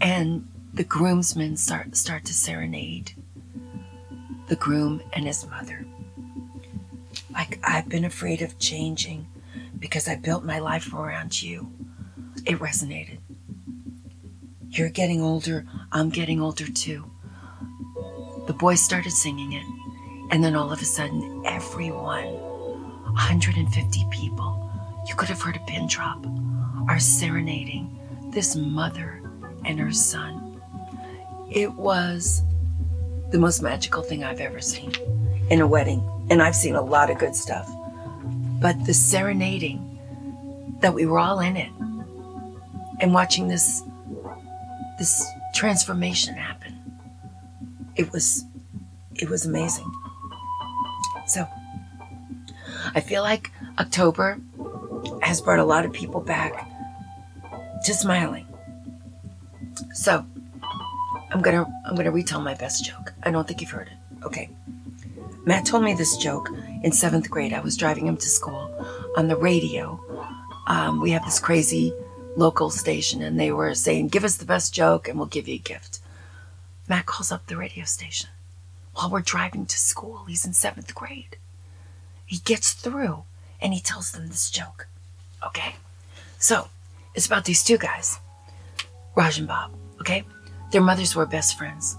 And 0.00 0.48
the 0.74 0.84
groomsmen 0.84 1.56
start, 1.56 1.96
start 1.96 2.24
to 2.26 2.34
serenade 2.34 3.12
the 4.48 4.56
groom 4.56 5.02
and 5.12 5.26
his 5.26 5.46
mother. 5.48 5.84
Like, 7.32 7.58
I've 7.64 7.88
been 7.88 8.04
afraid 8.04 8.42
of 8.42 8.58
changing 8.58 9.26
because 9.78 10.08
I 10.08 10.16
built 10.16 10.44
my 10.44 10.58
life 10.58 10.92
around 10.94 11.42
you. 11.42 11.72
It 12.44 12.58
resonated. 12.58 13.15
You're 14.76 14.90
getting 14.90 15.22
older, 15.22 15.64
I'm 15.90 16.10
getting 16.10 16.38
older 16.38 16.66
too. 16.66 17.10
The 18.46 18.52
boys 18.52 18.78
started 18.78 19.10
singing 19.10 19.54
it, 19.54 19.64
and 20.30 20.44
then 20.44 20.54
all 20.54 20.70
of 20.70 20.82
a 20.82 20.84
sudden, 20.84 21.42
everyone, 21.46 22.26
150 22.26 24.06
people, 24.10 24.70
you 25.08 25.14
could 25.14 25.30
have 25.30 25.40
heard 25.40 25.56
a 25.56 25.60
pin 25.60 25.86
drop, 25.86 26.26
are 26.90 26.98
serenading 26.98 27.98
this 28.34 28.54
mother 28.54 29.22
and 29.64 29.80
her 29.80 29.92
son. 29.92 30.60
It 31.50 31.72
was 31.72 32.42
the 33.30 33.38
most 33.38 33.62
magical 33.62 34.02
thing 34.02 34.24
I've 34.24 34.40
ever 34.40 34.60
seen 34.60 34.92
in 35.48 35.62
a 35.62 35.66
wedding, 35.66 36.06
and 36.28 36.42
I've 36.42 36.54
seen 36.54 36.74
a 36.74 36.82
lot 36.82 37.08
of 37.08 37.16
good 37.16 37.34
stuff. 37.34 37.66
But 38.60 38.84
the 38.84 38.92
serenading 38.92 40.78
that 40.82 40.92
we 40.92 41.06
were 41.06 41.18
all 41.18 41.40
in 41.40 41.56
it 41.56 41.70
and 43.00 43.14
watching 43.14 43.48
this 43.48 43.82
this 44.98 45.26
transformation 45.54 46.34
happen. 46.34 46.74
It 47.96 48.12
was 48.12 48.44
it 49.14 49.28
was 49.28 49.46
amazing. 49.46 49.90
So 51.26 51.46
I 52.94 53.00
feel 53.00 53.22
like 53.22 53.50
October 53.78 54.38
has 55.22 55.40
brought 55.40 55.58
a 55.58 55.64
lot 55.64 55.84
of 55.84 55.92
people 55.92 56.20
back 56.20 56.68
to 57.84 57.94
smiling. 57.94 58.46
So 59.92 60.24
I'm 61.30 61.42
gonna 61.42 61.66
I'm 61.84 61.94
gonna 61.94 62.10
retell 62.10 62.40
my 62.40 62.54
best 62.54 62.84
joke. 62.84 63.12
I 63.22 63.30
don't 63.30 63.46
think 63.46 63.60
you've 63.60 63.70
heard 63.70 63.88
it. 63.88 64.24
Okay. 64.24 64.50
Matt 65.44 65.64
told 65.64 65.84
me 65.84 65.94
this 65.94 66.16
joke 66.16 66.50
in 66.82 66.90
seventh 66.90 67.30
grade. 67.30 67.52
I 67.52 67.60
was 67.60 67.76
driving 67.76 68.06
him 68.06 68.16
to 68.16 68.28
school 68.28 68.70
on 69.16 69.28
the 69.28 69.36
radio. 69.36 70.00
Um, 70.66 71.00
we 71.00 71.12
have 71.12 71.24
this 71.24 71.38
crazy 71.38 71.92
local 72.36 72.70
station, 72.70 73.22
and 73.22 73.40
they 73.40 73.50
were 73.50 73.74
saying, 73.74 74.08
Give 74.08 74.24
us 74.24 74.36
the 74.36 74.44
best 74.44 74.74
joke, 74.74 75.08
and 75.08 75.18
we'll 75.18 75.26
give 75.26 75.48
you 75.48 75.56
a 75.56 75.58
gift. 75.58 76.00
Matt 76.88 77.06
calls 77.06 77.32
up 77.32 77.46
the 77.46 77.56
radio 77.56 77.84
station 77.84 78.30
while 78.94 79.10
we're 79.10 79.20
driving 79.20 79.66
to 79.66 79.78
school. 79.78 80.24
He's 80.28 80.46
in 80.46 80.52
seventh 80.52 80.94
grade. 80.94 81.36
He 82.24 82.38
gets 82.38 82.72
through 82.72 83.24
and 83.60 83.74
he 83.74 83.80
tells 83.80 84.12
them 84.12 84.28
this 84.28 84.50
joke. 84.50 84.86
Okay? 85.44 85.76
So, 86.38 86.68
it's 87.14 87.26
about 87.26 87.44
these 87.44 87.64
two 87.64 87.78
guys, 87.78 88.18
Raj 89.14 89.38
and 89.38 89.48
Bob. 89.48 89.72
Okay? 90.00 90.24
Their 90.72 90.82
mothers 90.82 91.14
were 91.14 91.26
best 91.26 91.58
friends. 91.58 91.96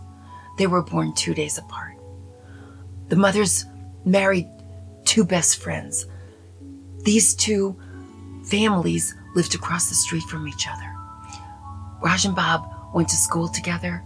They 0.58 0.68
were 0.68 0.82
born 0.82 1.14
two 1.14 1.34
days 1.34 1.58
apart. 1.58 1.96
The 3.10 3.16
mothers 3.16 3.66
married 4.06 4.48
two 5.06 5.24
best 5.24 5.62
friends. 5.62 6.06
These 7.04 7.36
two 7.36 7.76
families 8.46 9.16
lived 9.38 9.54
across 9.54 9.88
the 9.88 9.94
street 9.94 10.24
from 10.24 10.48
each 10.48 10.68
other. 10.68 10.92
Raj 12.02 12.26
and 12.26 12.36
Bob 12.36 12.68
went 12.96 13.08
to 13.10 13.16
school 13.16 13.48
together, 13.48 14.04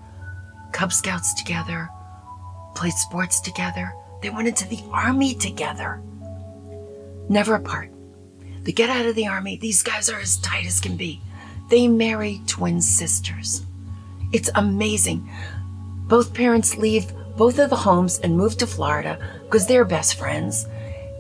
Cub 0.74 0.92
Scouts 0.92 1.34
together, 1.34 1.90
played 2.76 2.94
sports 2.94 3.40
together. 3.40 3.94
They 4.22 4.30
went 4.30 4.50
into 4.50 4.68
the 4.68 4.84
army 4.92 5.34
together. 5.34 6.02
Never 7.30 7.56
apart. 7.56 7.92
They 8.64 8.74
get 8.74 8.90
out 8.90 9.06
of 9.06 9.16
the 9.16 9.28
army. 9.28 9.58
These 9.58 9.84
guys 9.84 10.10
are 10.10 10.20
as 10.20 10.36
tight 10.38 10.66
as 10.66 10.82
can 10.82 10.98
be. 10.98 11.22
They 11.70 11.88
marry 11.88 12.42
twin 12.46 12.82
sisters. 12.82 13.66
It's 14.34 14.50
amazing. 14.56 15.30
Both 16.08 16.34
parents 16.34 16.76
leave 16.76 17.14
both 17.38 17.58
of 17.58 17.70
the 17.70 17.78
homes 17.78 18.20
and 18.20 18.36
move 18.36 18.58
to 18.58 18.68
Florida 18.68 19.18
because 19.46 19.66
they're 19.66 19.86
best 19.86 20.20
friends. 20.20 20.68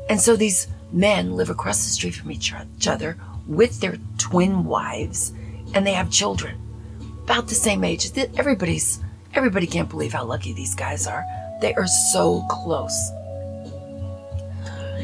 And 0.10 0.19
so 0.19 0.36
these 0.36 0.67
men 0.91 1.38
live 1.38 1.50
across 1.50 1.86
the 1.86 1.91
street 1.91 2.15
from 2.15 2.30
each 2.30 2.54
other 2.54 3.17
with 3.52 3.80
their 3.82 3.98
twin 4.18 4.64
wives 4.64 5.34
and 5.74 5.86
they 5.86 5.94
have 5.94 6.10
children 6.10 6.56
about 7.24 7.48
the 7.48 7.56
same 7.56 7.84
age. 7.84 8.10
Everybody's 8.38 9.00
everybody 9.34 9.68
can't 9.68 9.90
believe 9.90 10.14
how 10.14 10.24
lucky 10.24 10.54
these 10.54 10.74
guys 10.74 11.06
are. 11.06 11.26
They 11.62 11.74
are 11.76 11.88
so 11.88 12.46
close. 12.50 13.12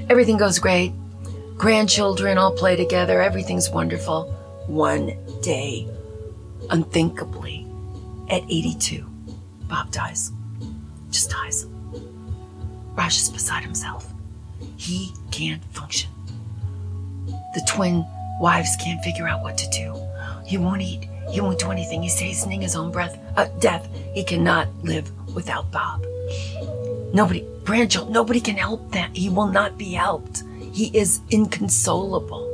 Everything 0.10 0.38
goes 0.38 0.60
great. 0.60 0.94
Grandchildren 1.58 2.38
all 2.38 2.52
play 2.52 2.76
together. 2.76 3.22
Everything's 3.22 3.70
wonderful. 3.70 4.32
One 4.68 5.14
day, 5.42 5.88
unthinkably, 6.70 7.68
at 8.30 8.44
82, 8.44 9.06
Bob 9.68 9.92
dies. 9.92 10.32
Just 11.12 11.32
dies. 11.32 11.66
Raj 12.96 13.16
is 13.16 13.30
beside 13.30 13.64
himself. 13.64 14.12
He 14.78 15.14
can't 15.32 15.64
function. 15.66 16.10
The 17.28 17.66
twin 17.68 18.06
wives 18.40 18.76
can't 18.78 19.04
figure 19.04 19.28
out 19.28 19.42
what 19.42 19.58
to 19.58 19.70
do. 19.70 19.96
He 20.46 20.58
won't 20.58 20.82
eat. 20.82 21.08
He 21.30 21.42
won't 21.42 21.60
do 21.60 21.72
anything. 21.72 22.04
He's 22.04 22.20
hastening 22.20 22.62
his 22.62 22.76
own 22.76 22.92
breath, 22.92 23.18
uh, 23.36 23.48
death. 23.60 23.90
He 24.14 24.24
cannot 24.24 24.68
live 24.84 25.12
without 25.34 25.72
Bob. 25.72 26.06
Nobody, 27.14 27.46
grandchild, 27.64 28.12
nobody 28.12 28.40
can 28.40 28.56
help 28.56 28.92
that. 28.92 29.16
He 29.16 29.30
will 29.30 29.48
not 29.48 29.78
be 29.78 29.94
helped. 29.94 30.44
He 30.72 30.96
is 30.98 31.20
inconsolable. 31.30 32.46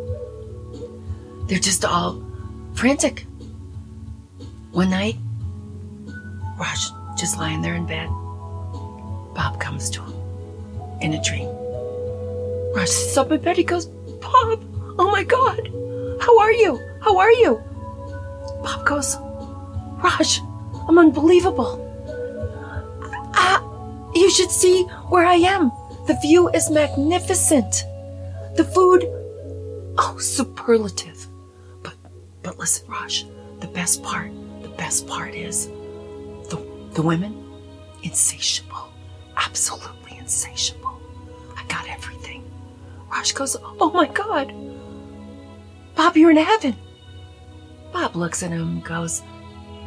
They're 1.47 1.59
just 1.59 1.85
all 1.85 2.23
frantic. 2.73 3.25
One 4.71 4.89
night, 4.89 5.17
Raj 6.57 6.89
just 7.17 7.37
lying 7.37 7.61
there 7.61 7.75
in 7.75 7.85
bed. 7.85 8.07
Bob 9.35 9.59
comes 9.59 9.89
to 9.91 10.01
him 10.01 10.13
in 11.01 11.13
a 11.13 11.23
dream. 11.23 11.49
Raj 12.73 12.87
sits 12.87 13.17
up 13.17 13.31
in 13.31 13.41
bed. 13.41 13.57
He 13.57 13.63
goes, 13.63 13.85
Bob, 13.85 14.63
oh 14.99 15.09
my 15.11 15.23
God, 15.23 15.69
how 16.21 16.39
are 16.39 16.51
you? 16.51 16.79
How 17.01 17.17
are 17.17 17.31
you? 17.31 17.61
Bob 18.61 18.85
goes, 18.85 19.17
Raj, 20.03 20.41
I'm 20.87 20.97
unbelievable. 20.97 21.79
Ah, 23.35 23.61
you 24.13 24.29
should 24.29 24.51
see 24.51 24.83
where 25.09 25.25
I 25.25 25.35
am. 25.35 25.71
The 26.07 26.17
view 26.21 26.49
is 26.49 26.69
magnificent. 26.69 27.83
The 28.55 28.63
food, 28.63 29.03
oh, 29.97 30.17
superlative. 30.19 31.27
But, 31.81 31.95
but 32.41 32.59
listen, 32.59 32.89
Raj, 32.89 33.25
the 33.59 33.67
best 33.67 34.03
part, 34.03 34.31
the 34.61 34.69
best 34.69 35.07
part 35.07 35.33
is 35.33 35.67
the, 36.49 36.61
the 36.93 37.01
women, 37.01 37.43
insatiable, 38.03 38.89
absolutely 39.37 40.17
insatiable. 40.17 40.99
I 41.57 41.63
got 41.67 41.87
everything. 41.89 42.43
Raj 43.09 43.33
goes, 43.33 43.55
oh 43.61 43.91
my 43.91 44.07
God. 44.07 44.53
Bob, 45.95 46.17
you're 46.17 46.31
in 46.31 46.37
heaven. 46.37 46.75
Bob 47.91 48.15
looks 48.15 48.41
at 48.43 48.51
him 48.51 48.61
and 48.61 48.83
goes, 48.83 49.21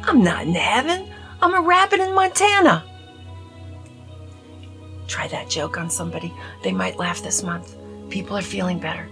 I'm 0.03 0.23
not 0.23 0.47
in 0.47 0.53
heaven. 0.53 1.11
I'm 1.41 1.53
a 1.53 1.61
rabbit 1.61 1.99
in 1.99 2.15
Montana. 2.15 2.83
Try 5.07 5.27
that 5.27 5.49
joke 5.49 5.77
on 5.77 5.89
somebody. 5.89 6.33
They 6.63 6.71
might 6.71 6.97
laugh 6.97 7.21
this 7.21 7.43
month. 7.43 7.75
People 8.09 8.37
are 8.37 8.41
feeling 8.41 8.79
better. 8.79 9.07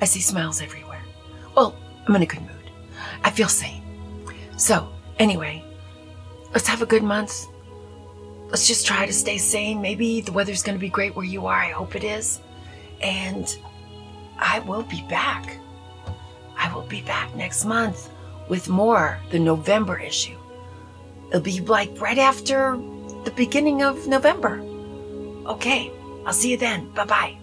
I 0.00 0.04
see 0.04 0.20
smiles 0.20 0.60
everywhere. 0.60 1.02
Well, 1.54 1.76
I'm 2.06 2.16
in 2.16 2.22
a 2.22 2.26
good 2.26 2.42
mood. 2.42 2.70
I 3.24 3.30
feel 3.30 3.48
sane. 3.48 3.82
So, 4.56 4.88
anyway, 5.18 5.62
let's 6.52 6.68
have 6.68 6.82
a 6.82 6.86
good 6.86 7.02
month. 7.02 7.46
Let's 8.48 8.66
just 8.66 8.86
try 8.86 9.04
to 9.06 9.12
stay 9.12 9.38
sane. 9.38 9.82
Maybe 9.82 10.20
the 10.20 10.32
weather's 10.32 10.62
going 10.62 10.76
to 10.76 10.80
be 10.80 10.88
great 10.88 11.14
where 11.14 11.24
you 11.24 11.46
are. 11.46 11.58
I 11.58 11.70
hope 11.70 11.94
it 11.94 12.04
is. 12.04 12.40
And 13.00 13.56
I 14.38 14.60
will 14.60 14.82
be 14.82 15.04
back. 15.08 15.58
I 16.58 16.72
will 16.74 16.82
be 16.82 17.02
back 17.02 17.34
next 17.34 17.64
month 17.64 18.10
with 18.48 18.68
more, 18.68 19.18
the 19.30 19.38
November 19.38 19.98
issue. 19.98 20.36
It'll 21.28 21.40
be 21.40 21.60
like 21.60 22.00
right 22.00 22.18
after 22.18 22.76
the 23.24 23.32
beginning 23.36 23.82
of 23.82 24.06
November. 24.06 24.60
Okay, 25.46 25.90
I'll 26.26 26.32
see 26.32 26.50
you 26.50 26.56
then. 26.56 26.90
Bye 26.90 27.04
bye. 27.04 27.38